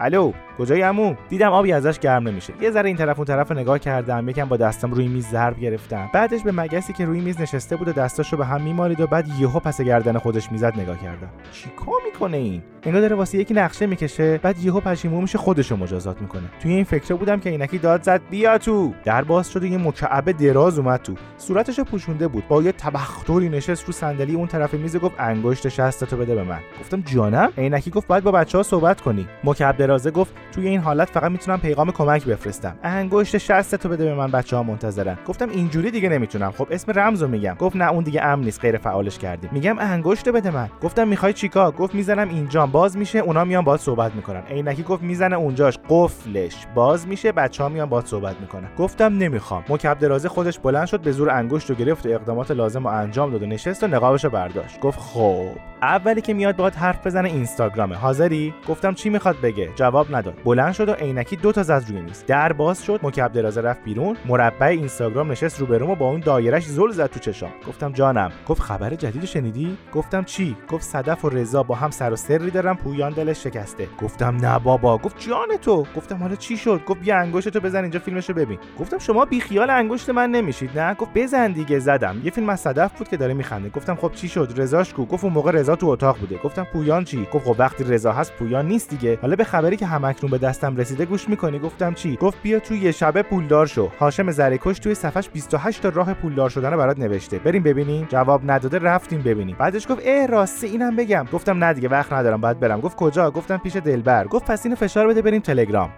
الو. 0.00 0.32
کجایی 0.58 0.82
عمو؟ 0.82 1.14
دیدم 1.28 1.52
آبی 1.52 1.72
ازش 1.72 1.98
گرم 1.98 2.28
نمیشه. 2.28 2.52
یه 2.60 2.70
ذره 2.70 2.88
این 2.88 2.96
طرف 2.96 3.16
اون 3.16 3.24
طرف 3.24 3.52
نگاه 3.52 3.78
کردم 3.78 4.28
یکم 4.28 4.44
با 4.44 4.56
دستم 4.56 4.90
روی 4.90 5.08
میز 5.08 5.26
ضرب 5.26 5.60
گرفتم. 5.60 6.10
بعدش 6.12 6.42
به 6.42 6.52
مگسی 6.52 6.92
که 6.92 7.04
روی 7.04 7.20
میز 7.20 7.40
نشسته 7.40 7.76
بود 7.76 7.88
و 7.88 7.92
دستاشو 7.92 8.36
به 8.36 8.46
هم 8.46 8.60
میمالید 8.60 9.00
و 9.00 9.06
بعد 9.06 9.28
یهو 9.38 9.60
پس 9.60 9.80
گردن 9.80 10.18
خودش 10.18 10.52
می‌زد 10.52 10.80
نگاه 10.80 10.98
کردم. 10.98 11.28
چیکار 11.52 11.94
می‌کنه 12.12 12.36
این؟ 12.36 12.62
انگار 12.82 13.00
داره 13.00 13.16
واسه 13.16 13.38
یکی 13.38 13.54
نقشه 13.54 13.86
می‌کشه 13.86 14.38
بعد 14.38 14.58
یهو 14.58 14.80
پشیمون 14.80 15.22
میشه 15.22 15.38
خودشو 15.38 15.76
مجازات 15.76 16.20
می‌کنه. 16.22 16.42
توی 16.60 16.72
این 16.72 16.84
فکر 16.84 17.14
بودم 17.14 17.40
که 17.40 17.50
اینکی 17.50 17.78
داد 17.78 18.02
زد 18.02 18.20
بیا 18.30 18.58
تو! 18.58 18.94
در 19.04 19.24
باز 19.24 19.52
شد 19.52 19.62
و 19.62 19.66
یه 19.66 19.78
مکعب 19.78 20.32
دراز 20.32 20.78
اومد 20.78 21.02
تو. 21.02 21.14
صورتشو 21.38 21.84
پوشونده 21.84 22.28
بود. 22.28 22.48
با 22.48 22.62
یه 22.62 22.72
تبختری 22.72 23.48
نشست 23.48 23.84
رو 23.84 23.92
صندلی 23.92 24.34
اون 24.34 24.46
طرف 24.46 24.74
میز 24.74 24.96
گفت 24.96 25.14
انگشت 25.18 25.68
شستتو 25.68 26.16
بده 26.16 26.34
به 26.34 26.42
من. 26.42 26.58
گفتم 26.80 27.00
جانم؟ 27.00 27.52
عینکی 27.58 27.90
گفت 27.90 28.06
باید 28.06 28.24
با 28.24 28.32
بچه‌ها 28.32 28.62
صحبت 28.62 29.00
کنی. 29.00 29.26
مکعب 29.44 29.76
درازه 29.76 30.10
گفت 30.10 30.34
توی 30.56 30.68
این 30.68 30.80
حالت 30.80 31.10
فقط 31.10 31.30
می‌تونم 31.30 31.60
پیغام 31.60 31.90
کمک 31.90 32.24
بفرستم. 32.24 32.76
انگشت 32.82 33.38
شستتو 33.38 33.88
بده 33.88 34.04
به 34.04 34.14
من 34.14 34.30
بچه‌ها 34.30 34.62
منتظرن. 34.62 35.18
گفتم 35.26 35.48
اینجوری 35.48 35.90
دیگه 35.90 36.08
نمی‌تونم. 36.08 36.50
خب 36.50 36.68
اسم 36.70 36.92
رمزو 36.92 37.28
میگم. 37.28 37.56
گفت 37.58 37.76
نه 37.76 37.90
اون 37.90 38.04
دیگه 38.04 38.22
امن 38.22 38.44
نیست. 38.44 38.60
غیر 38.60 38.76
فعالش 38.76 39.18
کردیم. 39.18 39.50
میگم 39.52 39.78
انگشت 39.78 40.28
بده 40.28 40.50
من. 40.50 40.68
گفتم 40.82 41.08
می‌خوای 41.08 41.32
چیکار 41.32 41.72
گفت 41.72 41.94
می‌زنم 41.94 42.28
اینجا. 42.28 42.66
باز 42.66 42.96
میشه 42.96 43.18
اونا 43.18 43.44
میان 43.44 43.64
باهات 43.64 43.80
صحبت 43.80 44.14
می‌کنن. 44.14 44.42
عینکی 44.50 44.82
گفت 44.82 45.02
می‌زنه 45.02 45.36
اونجاش. 45.36 45.78
قفلش. 45.88 46.66
باز 46.74 47.08
میشه 47.08 47.32
بچه‌ها 47.32 47.68
میان 47.68 47.88
باهات 47.88 48.06
صحبت 48.06 48.36
می‌کنن. 48.40 48.68
گفتم 48.78 49.18
نمی‌خوام. 49.18 49.64
مکعب 49.68 49.98
درازه 49.98 50.28
خودش 50.28 50.58
بلند 50.58 50.86
شد 50.86 51.00
به 51.00 51.12
زور 51.12 51.30
انگشت 51.30 51.70
رو 51.70 51.76
گرفت 51.76 52.06
و 52.06 52.08
اقدامات 52.08 52.50
لازم 52.50 52.88
رو 52.88 52.94
انجام 52.94 53.30
داد 53.30 53.42
و 53.42 53.46
نشست 53.46 53.84
و 53.84 53.86
نقابش 53.86 54.26
برداشت. 54.26 54.80
گفت 54.80 54.98
خب. 55.00 55.48
اولی 55.82 56.20
که 56.20 56.34
میاد 56.34 56.56
باهات 56.56 56.78
حرف 56.78 57.06
بزنه 57.06 57.28
اینستاگرامه. 57.28 57.96
حاضری؟ 57.96 58.54
گفتم 58.68 58.94
چی 58.94 59.10
می‌خواد 59.10 59.36
بگه؟ 59.42 59.70
جواب 59.74 60.16
نداد. 60.16 60.34
بلند 60.44 60.72
شد 60.72 60.88
و 60.88 60.92
عینکی 60.92 61.36
دو 61.36 61.52
تا 61.52 61.62
زد 61.62 61.84
روی 61.88 62.00
میز. 62.00 62.24
در 62.26 62.52
باز 62.52 62.84
شد 62.84 63.00
مکعب 63.02 63.32
درازه 63.32 63.60
رفت 63.60 63.84
بیرون 63.84 64.16
مربع 64.26 64.66
اینستاگرام 64.66 65.32
نشست 65.32 65.60
روبروم 65.60 65.90
و 65.90 65.94
با 65.94 66.10
اون 66.10 66.20
دایرش 66.20 66.66
زل 66.66 66.90
زد 66.90 67.06
تو 67.06 67.20
چشام. 67.20 67.50
گفتم 67.68 67.92
جانم. 67.92 68.32
گفت 68.48 68.62
خبر 68.62 68.94
جدید 68.94 69.24
شنیدی؟ 69.24 69.78
گفتم 69.92 70.24
چی؟ 70.24 70.56
گفت 70.70 70.84
صدف 70.84 71.24
و 71.24 71.28
رضا 71.28 71.62
با 71.62 71.74
هم 71.74 71.90
سر 71.90 72.12
و 72.12 72.16
سری 72.16 72.50
دارن 72.50 72.74
پویان 72.74 73.12
دلش 73.12 73.42
شکسته. 73.42 73.88
گفتم 74.02 74.36
نه 74.36 74.58
بابا. 74.58 74.98
گفت 74.98 75.18
جان 75.18 75.56
تو. 75.62 75.86
گفتم 75.96 76.16
حالا 76.16 76.34
چی 76.34 76.56
شد؟ 76.56 76.80
گفت 76.86 77.00
بیا 77.00 77.18
انگشتتو 77.18 77.60
بزن 77.60 77.82
اینجا 77.82 78.00
فیلمشو 78.00 78.32
ببین. 78.32 78.58
گفتم 78.80 78.98
شما 78.98 79.24
بی 79.24 79.40
خیال 79.40 79.70
انگشت 79.70 80.10
من 80.10 80.30
نمیشید 80.30 80.78
نه؟ 80.78 80.94
گفت 80.94 81.10
بزن 81.14 81.52
دیگه 81.52 81.78
زدم. 81.78 82.20
یه 82.24 82.30
فیلم 82.30 82.48
از 82.48 82.60
صدف 82.60 82.98
بود 82.98 83.08
که 83.08 83.16
داره 83.16 83.34
میخنده. 83.34 83.68
گفتم 83.68 83.94
خب 83.94 84.12
چی 84.12 84.28
شد؟ 84.28 84.52
رضاش 84.56 84.94
گفت 84.98 85.24
اون 85.24 85.32
موقع 85.32 85.52
رضا 85.66 85.76
تو 85.76 85.86
اتاق 85.86 86.18
بوده. 86.18 86.38
گفتم 86.38 86.64
پویان 86.64 87.04
چی؟ 87.04 87.28
گفت 87.32 87.44
خب 87.44 87.56
وقتی 87.58 87.84
رضا 87.84 88.12
هست 88.12 88.32
پویان 88.32 88.68
نیست 88.68 88.90
دیگه. 88.90 89.18
حالا 89.22 89.36
به 89.36 89.44
خبری 89.44 89.76
که 89.76 89.86
همکنون 89.86 90.30
به 90.30 90.38
دستم 90.38 90.76
رسیده 90.76 91.04
گوش 91.04 91.28
می‌کنی؟ 91.28 91.58
گفتم 91.58 91.94
چی؟ 91.94 92.16
گفت 92.16 92.42
بیا 92.42 92.58
تو 92.58 92.74
یه 92.74 92.92
شبه 92.92 93.22
پولدار 93.22 93.66
شو. 93.66 93.90
هاشم 94.00 94.30
زرکش 94.30 94.78
توی 94.78 94.94
صفحش 94.94 95.28
28 95.28 95.82
تا 95.82 95.88
راه 95.88 96.14
پولدار 96.14 96.50
شدن 96.50 96.70
رو 96.70 96.78
برات 96.78 96.98
نوشته. 96.98 97.38
بریم 97.38 97.62
ببینیم؟ 97.62 98.06
جواب 98.10 98.50
نداده 98.50 98.78
رفتیم 98.78 99.22
ببینیم. 99.22 99.56
بعدش 99.58 99.88
گفت 99.90 100.00
اه 100.04 100.26
راسته 100.26 100.66
اینم 100.66 100.96
بگم. 100.96 101.26
گفتم 101.32 101.64
نه 101.64 101.72
دیگه 101.72 101.88
وقت 101.88 102.12
ندارم 102.12 102.40
باید 102.40 102.60
برم. 102.60 102.80
گفت 102.80 102.96
کجا؟ 102.96 103.30
گفتم 103.30 103.56
پیش 103.56 103.76
دلبر. 103.76 104.26
گفت 104.26 104.44
پس 104.44 104.66
اینو 104.66 104.76
فشار 104.76 105.08
بده 105.08 105.22
بریم 105.22 105.40
تلگرام. 105.40 105.90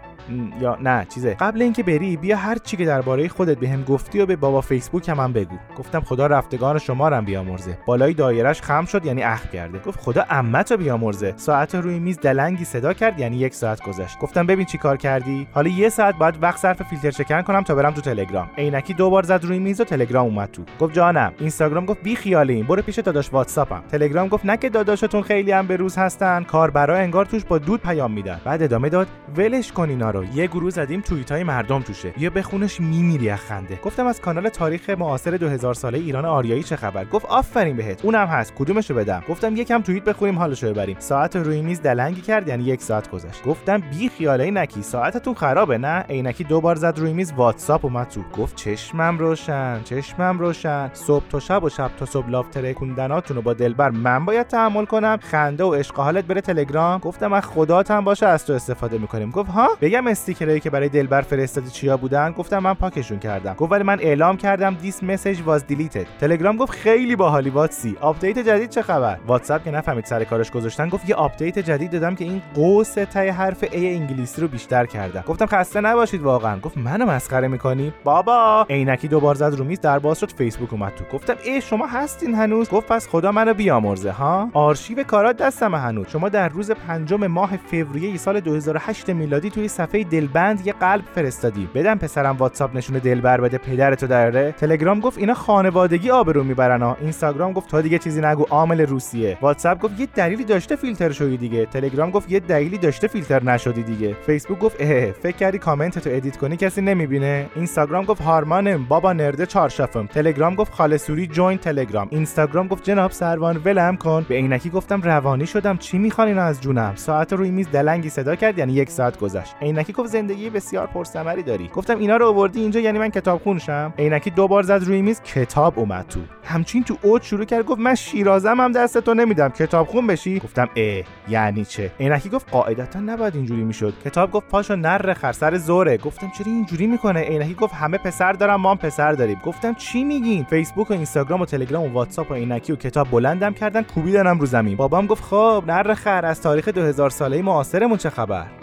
یا 0.60 0.78
نه 0.80 1.06
چیزه. 1.14 1.34
قبل 1.34 1.62
اینکه 1.62 1.82
بری 1.82 2.16
بیا 2.16 2.36
هر 2.36 2.58
چی 2.58 2.76
که 2.76 2.84
درباره 2.84 3.28
خودت 3.28 3.58
بهم 3.58 3.84
گفتی 3.84 4.20
و 4.20 4.26
به 4.26 4.36
بابا 4.36 4.60
فیسبوک 4.60 5.08
هم, 5.08 5.20
هم 5.20 5.32
بگو. 5.32 5.56
گفتم 5.78 6.00
خدا 6.00 6.26
رفتگان 6.26 6.78
شما 6.78 7.08
رو 7.08 7.22
بیامرزه. 7.22 7.78
بالای 7.86 8.14
دایرش 8.14 8.62
خم 8.62 8.84
شد 8.84 9.06
یعنی 9.06 9.22
اخ 9.22 9.50
کرده. 9.50 9.78
گفت 9.78 10.00
خدا 10.00 10.24
عمت 10.30 10.72
رو 10.72 10.78
بیامرزه. 10.78 11.34
ساعت 11.36 11.74
روی 11.74 11.98
میز 11.98 12.18
دلنگی 12.18 12.64
صدا 12.64 12.92
کرد 12.92 13.20
یعنی 13.20 13.36
یک 13.36 13.54
ساعت 13.54 13.82
گذشت. 13.82 14.18
گفتم 14.18 14.46
ببین 14.46 14.64
چی 14.64 14.78
کار 14.78 14.96
کردی. 14.96 15.48
حالا 15.52 15.70
یه 15.70 15.88
ساعت 15.88 16.16
باید 16.18 16.42
وقت 16.42 16.58
صرف 16.58 16.82
فیلتر 16.82 17.10
شکن 17.10 17.42
کنم 17.42 17.62
تا 17.62 17.74
برم 17.74 17.90
تو 17.90 18.00
تلگرام. 18.00 18.50
عینکی 18.58 18.94
دو 18.94 19.10
بار 19.10 19.22
زد 19.22 19.44
روی 19.44 19.58
میز 19.58 19.80
و 19.80 19.84
تلگرام 19.84 20.26
اومد 20.26 20.50
تو. 20.50 20.62
گفت 20.80 20.94
جانم. 20.94 21.32
اینستاگرام 21.38 21.86
گفت 21.86 22.02
بی 22.02 22.16
خیالین 22.16 22.66
برو 22.66 22.82
پیش 22.82 22.98
داداش 22.98 23.32
واتساپم. 23.32 23.82
تلگرام 23.90 24.28
گفت 24.28 24.46
نه 24.46 24.56
که 24.56 24.68
داداشتون 24.68 25.22
خیلی 25.22 25.52
هم 25.52 25.66
به 25.66 25.76
روز 25.76 25.96
هستن. 25.96 26.42
کاربرا 26.42 26.96
انگار 26.96 27.24
توش 27.24 27.44
با 27.44 27.58
دود 27.58 27.80
پیام 27.80 28.12
میدن. 28.12 28.40
بعد 28.44 28.62
ادامه 28.62 28.88
داد 28.88 29.08
ولش 29.36 29.72
کن 29.72 29.88
اینا 29.88 30.10
یه 30.24 30.46
گروه 30.46 30.70
زدیم 30.70 31.00
توییت 31.00 31.32
های 31.32 31.44
مردم 31.44 31.82
توشه. 31.82 32.08
بیا 32.08 32.30
بخونش 32.30 32.80
میمیری 32.80 33.30
از 33.30 33.40
خنده. 33.40 33.78
گفتم 33.84 34.06
از 34.06 34.20
کانال 34.20 34.48
تاریخ 34.48 34.90
معاصر 34.90 35.30
2000 35.30 35.74
ساله 35.74 35.98
ایران 35.98 36.24
آریایی 36.24 36.62
چه 36.62 36.76
خبر؟ 36.76 37.04
گفت 37.04 37.26
آفرین 37.26 37.76
بهت. 37.76 38.04
اونم 38.04 38.26
هست. 38.26 38.54
کدومشو 38.54 38.94
بدم؟ 38.94 39.22
گفتم 39.28 39.56
یکم 39.56 39.82
توییت 39.82 40.04
بخونیم 40.04 40.38
حالشو 40.38 40.70
ببریم. 40.70 40.96
ساعت 40.98 41.36
روی 41.36 41.62
میز 41.62 41.82
دلنگی 41.82 42.20
کرد 42.20 42.48
یعنی 42.48 42.64
یک 42.64 42.82
ساعت 42.82 43.10
گذشت. 43.10 43.44
گفتم 43.44 43.78
بی 43.78 44.08
خیال 44.08 44.50
عینکی. 44.50 44.82
ساعتتون 44.82 45.34
خرابه 45.34 45.78
نه؟ 45.78 46.04
عینکی 46.08 46.44
دو 46.44 46.60
بار 46.60 46.76
زد 46.76 46.98
روی 46.98 47.12
میز 47.12 47.32
واتساپ 47.36 47.84
اومد 47.84 48.08
تو. 48.08 48.22
گفت 48.36 48.56
چشمم 48.56 49.18
روشن 49.18 49.80
چشمم 49.84 50.38
روشن. 50.38 50.90
صبح 50.92 51.24
تا 51.30 51.40
شب 51.40 51.64
و 51.64 51.68
شب 51.68 51.90
تا 51.98 52.06
صبح 52.06 52.30
love 52.30 52.48
ترکوندناتون 52.48 53.36
رو 53.36 53.42
با 53.42 53.54
دلبر 53.54 53.90
من 53.90 54.24
باید 54.24 54.46
تحمل 54.46 54.84
کنم. 54.84 55.18
خنده 55.22 55.64
و 55.64 55.74
عشق 55.74 55.96
حالت 55.96 56.24
بره 56.24 56.40
تلگرام. 56.40 57.00
گفتم 57.00 57.32
از 57.32 57.44
خداتم 57.44 58.04
باشه 58.04 58.26
از 58.26 58.46
تو 58.46 58.52
استفاده 58.52 58.98
می‌کنیم. 58.98 59.30
گفت 59.30 59.50
ها؟ 59.50 59.68
بگم 59.80 60.06
استیکرایی 60.08 60.60
که 60.60 60.70
برای 60.70 60.88
دلبر 60.88 61.22
فرستادی 61.22 61.70
چیا 61.70 61.96
بودن 61.96 62.32
گفتم 62.32 62.58
من 62.58 62.74
پاکشون 62.74 63.18
کردم. 63.18 63.54
گفت 63.54 63.72
ولی 63.72 63.82
من 63.82 63.98
اعلام 64.00 64.36
کردم 64.36 64.74
this 64.74 65.02
message 65.02 65.40
was 65.44 65.66
deleted 65.66 66.06
تلگرام 66.20 66.56
گفت 66.56 66.72
خیلی 66.72 67.16
باحالی 67.16 67.50
واتسی. 67.50 67.96
آپدیت 68.00 68.38
جدید 68.38 68.70
چه 68.70 68.82
خبر؟ 68.82 69.18
واتساپ 69.26 69.64
که 69.64 69.70
نفهمید 69.70 70.04
سر 70.04 70.24
کارش 70.24 70.50
گذاشتن 70.50 70.88
گفت 70.88 71.08
یه 71.08 71.14
آپدیت 71.14 71.58
جدید 71.58 71.90
دادم 71.90 72.14
که 72.14 72.24
این 72.24 72.42
قوس 72.54 72.94
تای 72.94 73.28
حرف 73.28 73.64
ای 73.72 73.94
انگلیسی 73.94 74.40
رو 74.40 74.48
بیشتر 74.48 74.86
کردم. 74.86 75.24
گفتم 75.26 75.46
خسته 75.46 75.80
نباشید 75.80 76.22
واقعا. 76.22 76.58
گفت 76.58 76.78
منو 76.78 77.06
مسخره 77.06 77.48
می‌کنی؟ 77.48 77.92
بابا! 78.04 78.66
عینکی 78.70 79.08
دوبار 79.08 79.34
زد 79.34 79.54
رو 79.58 79.64
میز 79.64 79.80
در 79.80 79.98
باز 79.98 80.20
شد 80.20 80.32
فیسبوک 80.32 80.72
اومد 80.72 80.92
تو. 80.94 81.16
گفتم 81.16 81.34
ای 81.44 81.60
شما 81.60 81.86
هستین 81.86 82.34
هنوز؟ 82.34 82.70
گفت 82.70 82.88
پس 82.88 83.08
خدا 83.08 83.32
منو 83.32 83.54
بیامرزه 83.54 84.10
ها؟ 84.10 84.50
آرشیو 84.52 85.02
کارات 85.02 85.36
دستم 85.36 85.74
هنوز. 85.74 86.06
شما 86.08 86.28
در 86.28 86.48
روز 86.48 86.70
پنجم 86.70 87.26
ماه 87.26 87.56
فوریه 87.56 88.16
سال 88.16 88.40
2008 88.40 89.10
میلادی 89.10 89.50
توی 89.50 89.68
صفحه 89.68 89.97
صفحه 89.98 90.20
دلبند 90.20 90.66
یه 90.66 90.72
قلب 90.72 91.04
فرستادی. 91.14 91.68
بدم 91.74 91.98
پسرم 91.98 92.36
واتساپ 92.36 92.76
نشونه 92.76 92.98
دلبر 93.00 93.40
بده 93.40 93.58
پدرتو 93.58 94.06
داره. 94.06 94.52
تلگرام 94.52 95.00
گفت 95.00 95.18
اینا 95.18 95.34
خانوادگی 95.34 96.10
آبرو 96.10 96.44
می‌برن 96.44 96.82
ها. 96.82 96.96
اینستاگرام 97.00 97.52
گفت 97.52 97.70
تا 97.70 97.80
دیگه 97.80 97.98
چیزی 97.98 98.20
نگو 98.20 98.46
عامل 98.50 98.80
روسیه. 98.80 99.38
واتساپ 99.40 99.80
گفت 99.80 100.00
یه 100.00 100.08
دلیلی 100.14 100.44
داشته 100.44 100.76
فیلتر 100.76 101.10
شدی 101.10 101.36
دیگه. 101.36 101.66
تلگرام 101.66 102.10
گفت 102.10 102.32
یه 102.32 102.40
دلیلی 102.40 102.78
داشته 102.78 103.06
فیلتر 103.06 103.42
نشدی 103.44 103.82
دیگه. 103.82 104.16
فیسبوک 104.26 104.58
گفت 104.58 104.76
اه 104.80 105.10
فکر 105.10 105.36
کردی 105.36 105.58
کامنت 105.58 105.98
تو 105.98 106.10
ادیت 106.12 106.36
کنی 106.36 106.56
کسی 106.56 106.80
نمی‌بینه. 106.80 107.46
اینستاگرام 107.56 108.04
گفت 108.04 108.22
هارمانم 108.22 108.84
بابا 108.84 109.12
نرده 109.12 109.46
چارشافم 109.46 110.06
تلگرام 110.06 110.54
گفت 110.54 110.72
خاله 110.72 110.96
سوری 110.96 111.26
جوین 111.26 111.58
تلگرام. 111.58 112.08
اینستاگرام 112.10 112.68
گفت 112.68 112.84
جناب 112.84 113.10
سروان 113.10 113.56
ولم 113.64 113.96
کن. 113.96 114.26
به 114.28 114.34
عینکی 114.34 114.70
گفتم 114.70 115.02
روانی 115.02 115.46
شدم. 115.46 115.76
چی 115.76 115.98
می‌خوان 115.98 116.38
از 116.38 116.60
جونم؟ 116.60 116.92
ساعت 116.96 117.32
روی 117.32 117.50
میز 117.50 117.68
دلنگی 117.70 118.08
صدا 118.08 118.34
کرد 118.34 118.58
یعنی 118.58 118.72
یک 118.72 118.90
ساعت 118.90 119.18
گذشت. 119.18 119.54
عینکی 119.78 119.92
گفت 119.92 120.08
زندگی 120.08 120.50
بسیار 120.50 120.86
پرثمری 120.86 121.42
داری. 121.42 121.70
گفتم 121.74 121.98
اینا 121.98 122.16
رو 122.16 122.28
آوردی 122.28 122.60
اینجا 122.60 122.80
یعنی 122.80 122.98
من 122.98 123.08
کتاب 123.08 123.42
خونشم. 123.42 123.94
عینکی 123.98 124.30
دو 124.30 124.48
بار 124.48 124.62
زد 124.62 124.84
روی 124.84 125.02
میز 125.02 125.20
کتاب 125.22 125.78
اومد 125.78 126.06
تو. 126.08 126.20
همچین 126.44 126.84
تو 126.84 126.96
اوج 127.02 127.22
شروع 127.22 127.44
کرد 127.44 127.64
گفت 127.64 127.80
من 127.80 127.94
شیرازم 127.94 128.60
هم 128.60 128.72
دست 128.72 128.98
تو 128.98 129.14
نمیدم. 129.14 129.48
کتاب 129.48 129.86
خون 129.86 130.06
بشی. 130.06 130.38
گفتم 130.38 130.68
اه 130.76 131.02
یعنی 131.28 131.64
چه؟ 131.64 131.90
عینکی 132.00 132.28
گفت 132.28 132.50
قاعدتا 132.50 133.00
نباید 133.00 133.34
اینجوری 133.36 133.64
می‌شد. 133.64 133.94
کتاب 134.04 134.30
گفت 134.32 134.48
پاشو 134.48 134.76
نر 134.76 135.14
خرسر 135.14 135.56
زوره. 135.56 135.96
گفتم 135.96 136.30
چرا 136.38 136.52
اینجوری 136.52 136.86
می‌کنه؟ 136.86 137.20
عینکی 137.20 137.54
گفت 137.54 137.74
همه 137.74 137.98
پسر 137.98 138.32
دارم 138.32 138.60
ما 138.60 138.70
هم 138.70 138.76
پسر 138.76 139.12
داریم. 139.12 139.40
گفتم 139.44 139.74
چی 139.74 140.04
میگین؟ 140.04 140.44
فیسبوک 140.44 140.90
و 140.90 140.94
اینستاگرام 140.94 141.40
و 141.40 141.46
تلگرام 141.46 141.84
و 141.84 141.88
واتساپ 141.92 142.30
و 142.30 142.34
عینکی 142.34 142.72
و 142.72 142.76
کتاب 142.76 143.10
بلندم 143.10 143.54
کردن 143.54 143.82
کوبیدنم 143.82 144.38
رو 144.38 144.46
زمین. 144.46 144.76
بابام 144.76 145.06
گفت 145.06 145.24
خب 145.24 145.64
نر 145.66 145.94
خر 145.94 146.24
از 146.24 146.42
تاریخ 146.42 146.68
2000 146.68 147.10
ساله 147.10 147.42
معاصرمون 147.42 147.98
چه 147.98 148.10
خبر؟ 148.10 148.57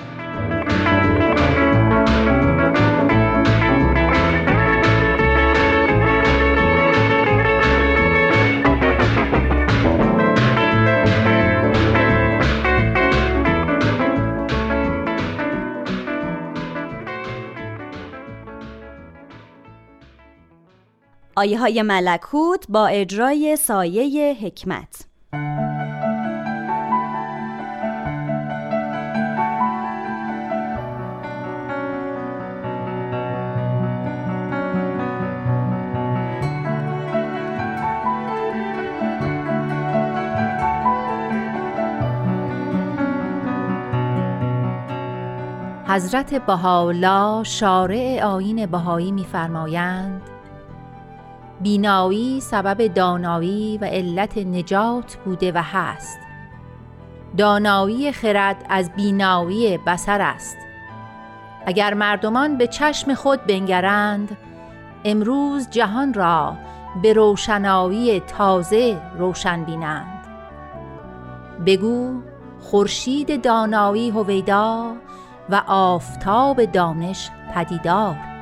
آیه 21.38 21.60
های 21.60 21.82
ملکوت 21.82 22.66
با 22.70 22.88
اجرای 22.88 23.56
سایه 23.56 24.34
حکمت. 24.34 25.06
حضرت 45.88 46.46
بهاءالله 46.46 47.44
شارع 47.44 48.24
آیین 48.24 48.66
بهایی 48.66 49.12
می‌فرمایند 49.12 50.35
بینایی 51.62 52.42
سبب 52.42 52.88
دانایی 52.88 53.78
و 53.82 53.86
علت 53.86 54.38
نجات 54.38 55.18
بوده 55.26 55.52
و 55.52 55.62
هست. 55.64 56.20
دانایی 57.38 58.12
خرد 58.12 58.66
از 58.70 58.92
بینایی 58.96 59.78
بسر 59.78 60.22
است. 60.22 60.58
اگر 61.66 61.94
مردمان 61.94 62.58
به 62.58 62.68
چشم 62.68 63.14
خود 63.14 63.46
بنگرند 63.48 64.38
امروز 65.06 65.70
جهان 65.70 66.14
را 66.14 66.58
به 67.02 67.14
روشنایی 67.14 68.20
تازه 68.20 69.02
روشن 69.18 69.64
بینند. 69.64 70.28
بگو 71.66 72.22
خورشید 72.60 73.44
دانایی 73.44 74.10
هویدا 74.10 74.94
و 75.50 75.64
آفتاب 75.68 76.66
دانش 76.66 77.32
پدیدار. 77.56 78.35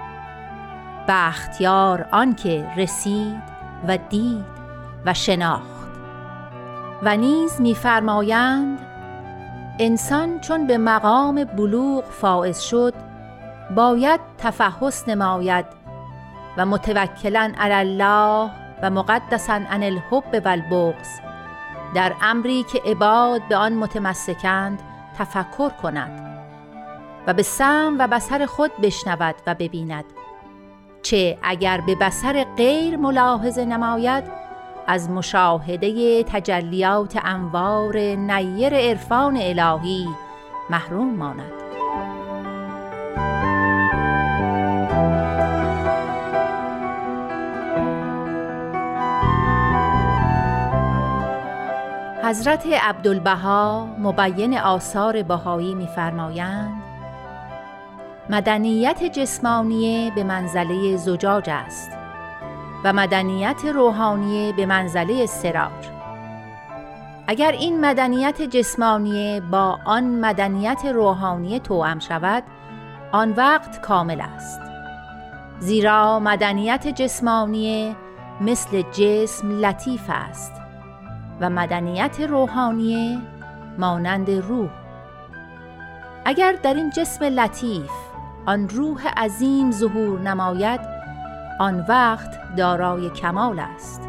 بختیار 1.07 2.05
آنکه 2.11 2.67
رسید 2.77 3.43
و 3.87 3.97
دید 3.97 4.45
و 5.05 5.13
شناخت. 5.13 5.73
و 7.03 7.17
نیز 7.17 7.61
می‌فرمایند 7.61 8.79
انسان 9.79 10.39
چون 10.39 10.67
به 10.67 10.77
مقام 10.77 11.43
بلوغ 11.43 12.03
فائز 12.03 12.59
شد 12.59 12.93
باید 13.75 14.19
تفحص 14.37 15.07
نماید 15.07 15.65
و 16.57 16.65
متوکلا 16.65 17.53
علی 17.57 17.73
الله 17.73 18.51
و 18.81 18.89
مقدسا 18.89 19.53
عن 19.53 19.83
الحب 19.83 20.41
و 20.45 20.47
البغض 20.47 21.09
در 21.95 22.13
امری 22.21 22.63
که 22.63 22.81
عباد 22.85 23.41
به 23.49 23.55
آن 23.55 23.73
متمسکند 23.73 24.79
تفکر 25.17 25.69
کند 25.69 26.43
و 27.27 27.33
به 27.33 27.43
سم 27.43 27.95
و 27.99 28.07
بسر 28.07 28.45
خود 28.45 28.71
بشنود 28.81 29.35
و 29.47 29.55
ببیند. 29.55 30.05
چه 31.03 31.37
اگر 31.43 31.81
به 31.81 31.95
بسر 31.95 32.45
غیر 32.57 32.97
ملاحظه 32.97 33.65
نماید 33.65 34.23
از 34.87 35.09
مشاهده 35.09 36.23
تجلیات 36.23 37.19
انوار 37.23 37.97
نیر 37.97 38.73
عرفان 38.73 39.37
الهی 39.37 40.07
محروم 40.69 41.15
ماند. 41.15 41.51
حضرت 52.23 52.67
عبدالبها 52.67 53.87
مبین 53.99 54.57
آثار 54.57 55.23
بهایی 55.23 55.75
می‌فرمایند 55.75 56.92
مدنیت 58.29 59.03
جسمانی 59.03 60.11
به 60.15 60.23
منزله 60.23 60.97
زجاج 60.97 61.49
است 61.49 61.91
و 62.83 62.93
مدنیت 62.93 63.65
روحانی 63.65 64.53
به 64.53 64.65
منزله 64.65 65.25
سراج. 65.25 65.89
اگر 67.27 67.51
این 67.51 67.85
مدنیت 67.85 68.41
جسمانی 68.41 69.41
با 69.51 69.79
آن 69.85 70.03
مدنیت 70.03 70.85
روحانی 70.85 71.59
توأم 71.59 71.99
شود 71.99 72.43
آن 73.11 73.31
وقت 73.31 73.81
کامل 73.81 74.21
است. 74.21 74.61
زیرا 75.59 76.19
مدنیت 76.19 76.87
جسمانی 76.87 77.95
مثل 78.41 78.81
جسم 78.81 79.65
لطیف 79.65 80.03
است 80.09 80.51
و 81.41 81.49
مدنیت 81.49 82.21
روحانی 82.21 83.21
مانند 83.77 84.29
روح. 84.31 84.69
اگر 86.25 86.55
در 86.63 86.73
این 86.73 86.89
جسم 86.89 87.25
لطیف 87.25 88.12
آن 88.45 88.69
روح 88.69 89.07
عظیم 89.07 89.71
ظهور 89.71 90.19
نماید 90.19 90.79
آن 91.59 91.85
وقت 91.89 92.55
دارای 92.57 93.09
کمال 93.09 93.59
است. 93.59 94.01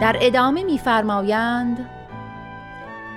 در 0.00 0.16
ادامه 0.20 0.64
می‌فرمایند 0.64 1.90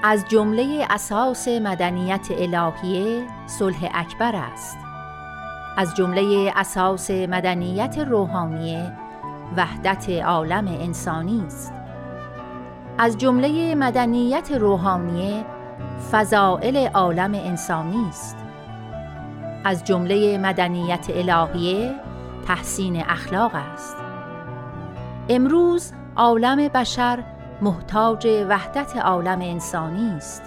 از 0.03 0.25
جمله 0.27 0.87
اساس 0.89 1.47
مدنیت 1.47 2.27
الهیه 2.31 3.27
صلح 3.47 3.89
اکبر 3.93 4.35
است. 4.35 4.88
از 5.79 5.95
جمله 5.95 6.53
اساس 6.55 7.11
مدنیت 7.11 7.97
روحانی 7.97 8.91
وحدت 9.57 10.09
عالم 10.09 10.67
انسانی 10.67 11.43
است. 11.45 11.73
از 12.97 13.17
جمله 13.17 13.75
مدنیت 13.75 14.51
روحانی 14.51 15.45
فضائل 16.11 16.87
عالم 16.87 17.33
انسانی 17.33 18.05
است. 18.09 18.37
از 19.65 19.83
جمله 19.83 20.37
مدنیت 20.37 21.07
الهیه 21.09 21.95
تحسین 22.47 23.03
اخلاق 23.09 23.51
است. 23.55 23.97
امروز 25.29 25.93
عالم 26.15 26.67
بشر 26.67 27.23
محتاج 27.61 28.27
وحدت 28.49 28.97
عالم 28.97 29.41
انسانی 29.41 30.13
است. 30.17 30.43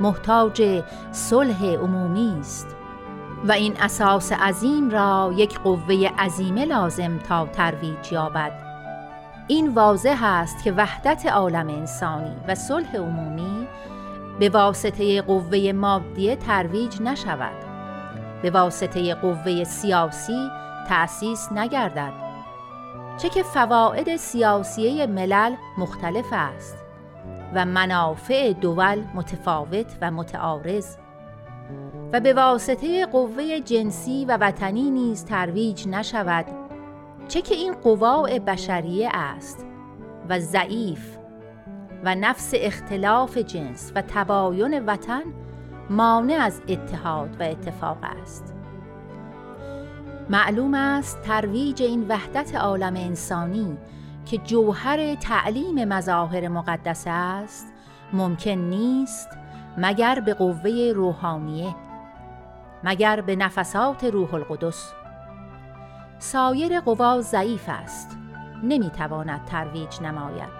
محتاج 0.00 0.82
صلح 1.12 1.64
عمومی 1.64 2.36
است. 2.40 2.75
و 3.44 3.52
این 3.52 3.76
اساس 3.80 4.32
عظیم 4.32 4.90
را 4.90 5.32
یک 5.36 5.58
قوه 5.58 6.10
عظیمه 6.18 6.64
لازم 6.64 7.18
تا 7.18 7.46
ترویج 7.46 8.12
یابد. 8.12 8.52
این 9.48 9.74
واضح 9.74 10.24
است 10.24 10.64
که 10.64 10.72
وحدت 10.72 11.26
عالم 11.26 11.68
انسانی 11.68 12.36
و 12.48 12.54
صلح 12.54 12.96
عمومی 12.96 13.66
به 14.38 14.48
واسطه 14.48 15.22
قوه 15.22 15.72
مادیه 15.72 16.36
ترویج 16.36 17.02
نشود. 17.02 17.66
به 18.42 18.50
واسطه 18.50 19.14
قوه 19.14 19.64
سیاسی 19.64 20.50
تأسیس 20.88 21.52
نگردد. 21.52 22.12
چه 23.18 23.28
که 23.28 23.42
فواید 23.42 24.16
سیاسیه 24.16 25.06
ملل 25.06 25.54
مختلف 25.78 26.26
است 26.32 26.76
و 27.54 27.64
منافع 27.64 28.52
دول 28.52 29.04
متفاوت 29.14 29.96
و 30.00 30.10
متعارض 30.10 30.96
به 32.20 32.34
واسطه 32.34 33.06
قوه 33.06 33.60
جنسی 33.60 34.24
و 34.24 34.38
وطنی 34.40 34.90
نیز 34.90 35.24
ترویج 35.24 35.88
نشود 35.88 36.46
چه 37.28 37.42
که 37.42 37.54
این 37.54 37.74
قواع 37.74 38.38
بشریه 38.38 39.08
است 39.12 39.66
و 40.28 40.38
ضعیف 40.40 41.16
و 42.04 42.14
نفس 42.14 42.52
اختلاف 42.56 43.38
جنس 43.38 43.92
و 43.94 44.02
تباین 44.02 44.86
وطن 44.86 45.22
مانع 45.90 46.34
از 46.34 46.60
اتحاد 46.68 47.40
و 47.40 47.42
اتفاق 47.42 47.98
است. 48.22 48.54
معلوم 50.30 50.74
است 50.74 51.22
ترویج 51.22 51.82
این 51.82 52.08
وحدت 52.08 52.54
عالم 52.54 52.96
انسانی 52.96 53.76
که 54.26 54.38
جوهر 54.38 55.14
تعلیم 55.14 55.84
مظاهر 55.84 56.48
مقدس 56.48 57.04
است 57.06 57.72
ممکن 58.12 58.50
نیست 58.50 59.28
مگر 59.78 60.20
به 60.20 60.34
قوه 60.34 60.92
روحانیه 60.94 61.74
مگر 62.84 63.20
به 63.20 63.36
نفسات 63.36 64.04
روح 64.04 64.34
القدس. 64.34 64.92
سایر 66.18 66.80
قوا 66.80 67.20
ضعیف 67.20 67.64
است. 67.68 68.18
نمی‌تواند 68.62 69.44
ترویج 69.44 70.00
نماید. 70.02 70.55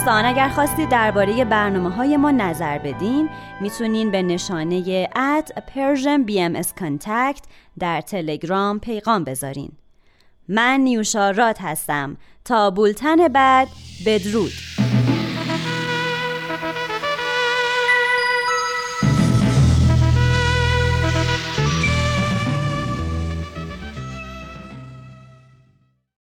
دوستان 0.00 0.24
اگر 0.24 0.48
خواستید 0.48 0.88
درباره 0.88 1.44
برنامه 1.44 1.90
های 1.90 2.16
ما 2.16 2.30
نظر 2.30 2.78
بدین 2.78 3.28
می‌تونین 3.60 4.10
به 4.10 4.22
نشانه 4.22 5.06
at 5.06 5.48
Persian 5.48 6.30
BMS 6.30 6.66
Contact 6.80 7.42
در 7.78 8.00
تلگرام 8.00 8.80
پیغام 8.80 9.24
بذارین. 9.24 9.72
من 10.48 10.80
نیوشا 10.80 11.30
راد 11.30 11.56
هستم. 11.60 12.16
تا 12.44 12.70
بولتن 12.70 13.28
بعد 13.28 13.68
بدرود. 14.06 14.79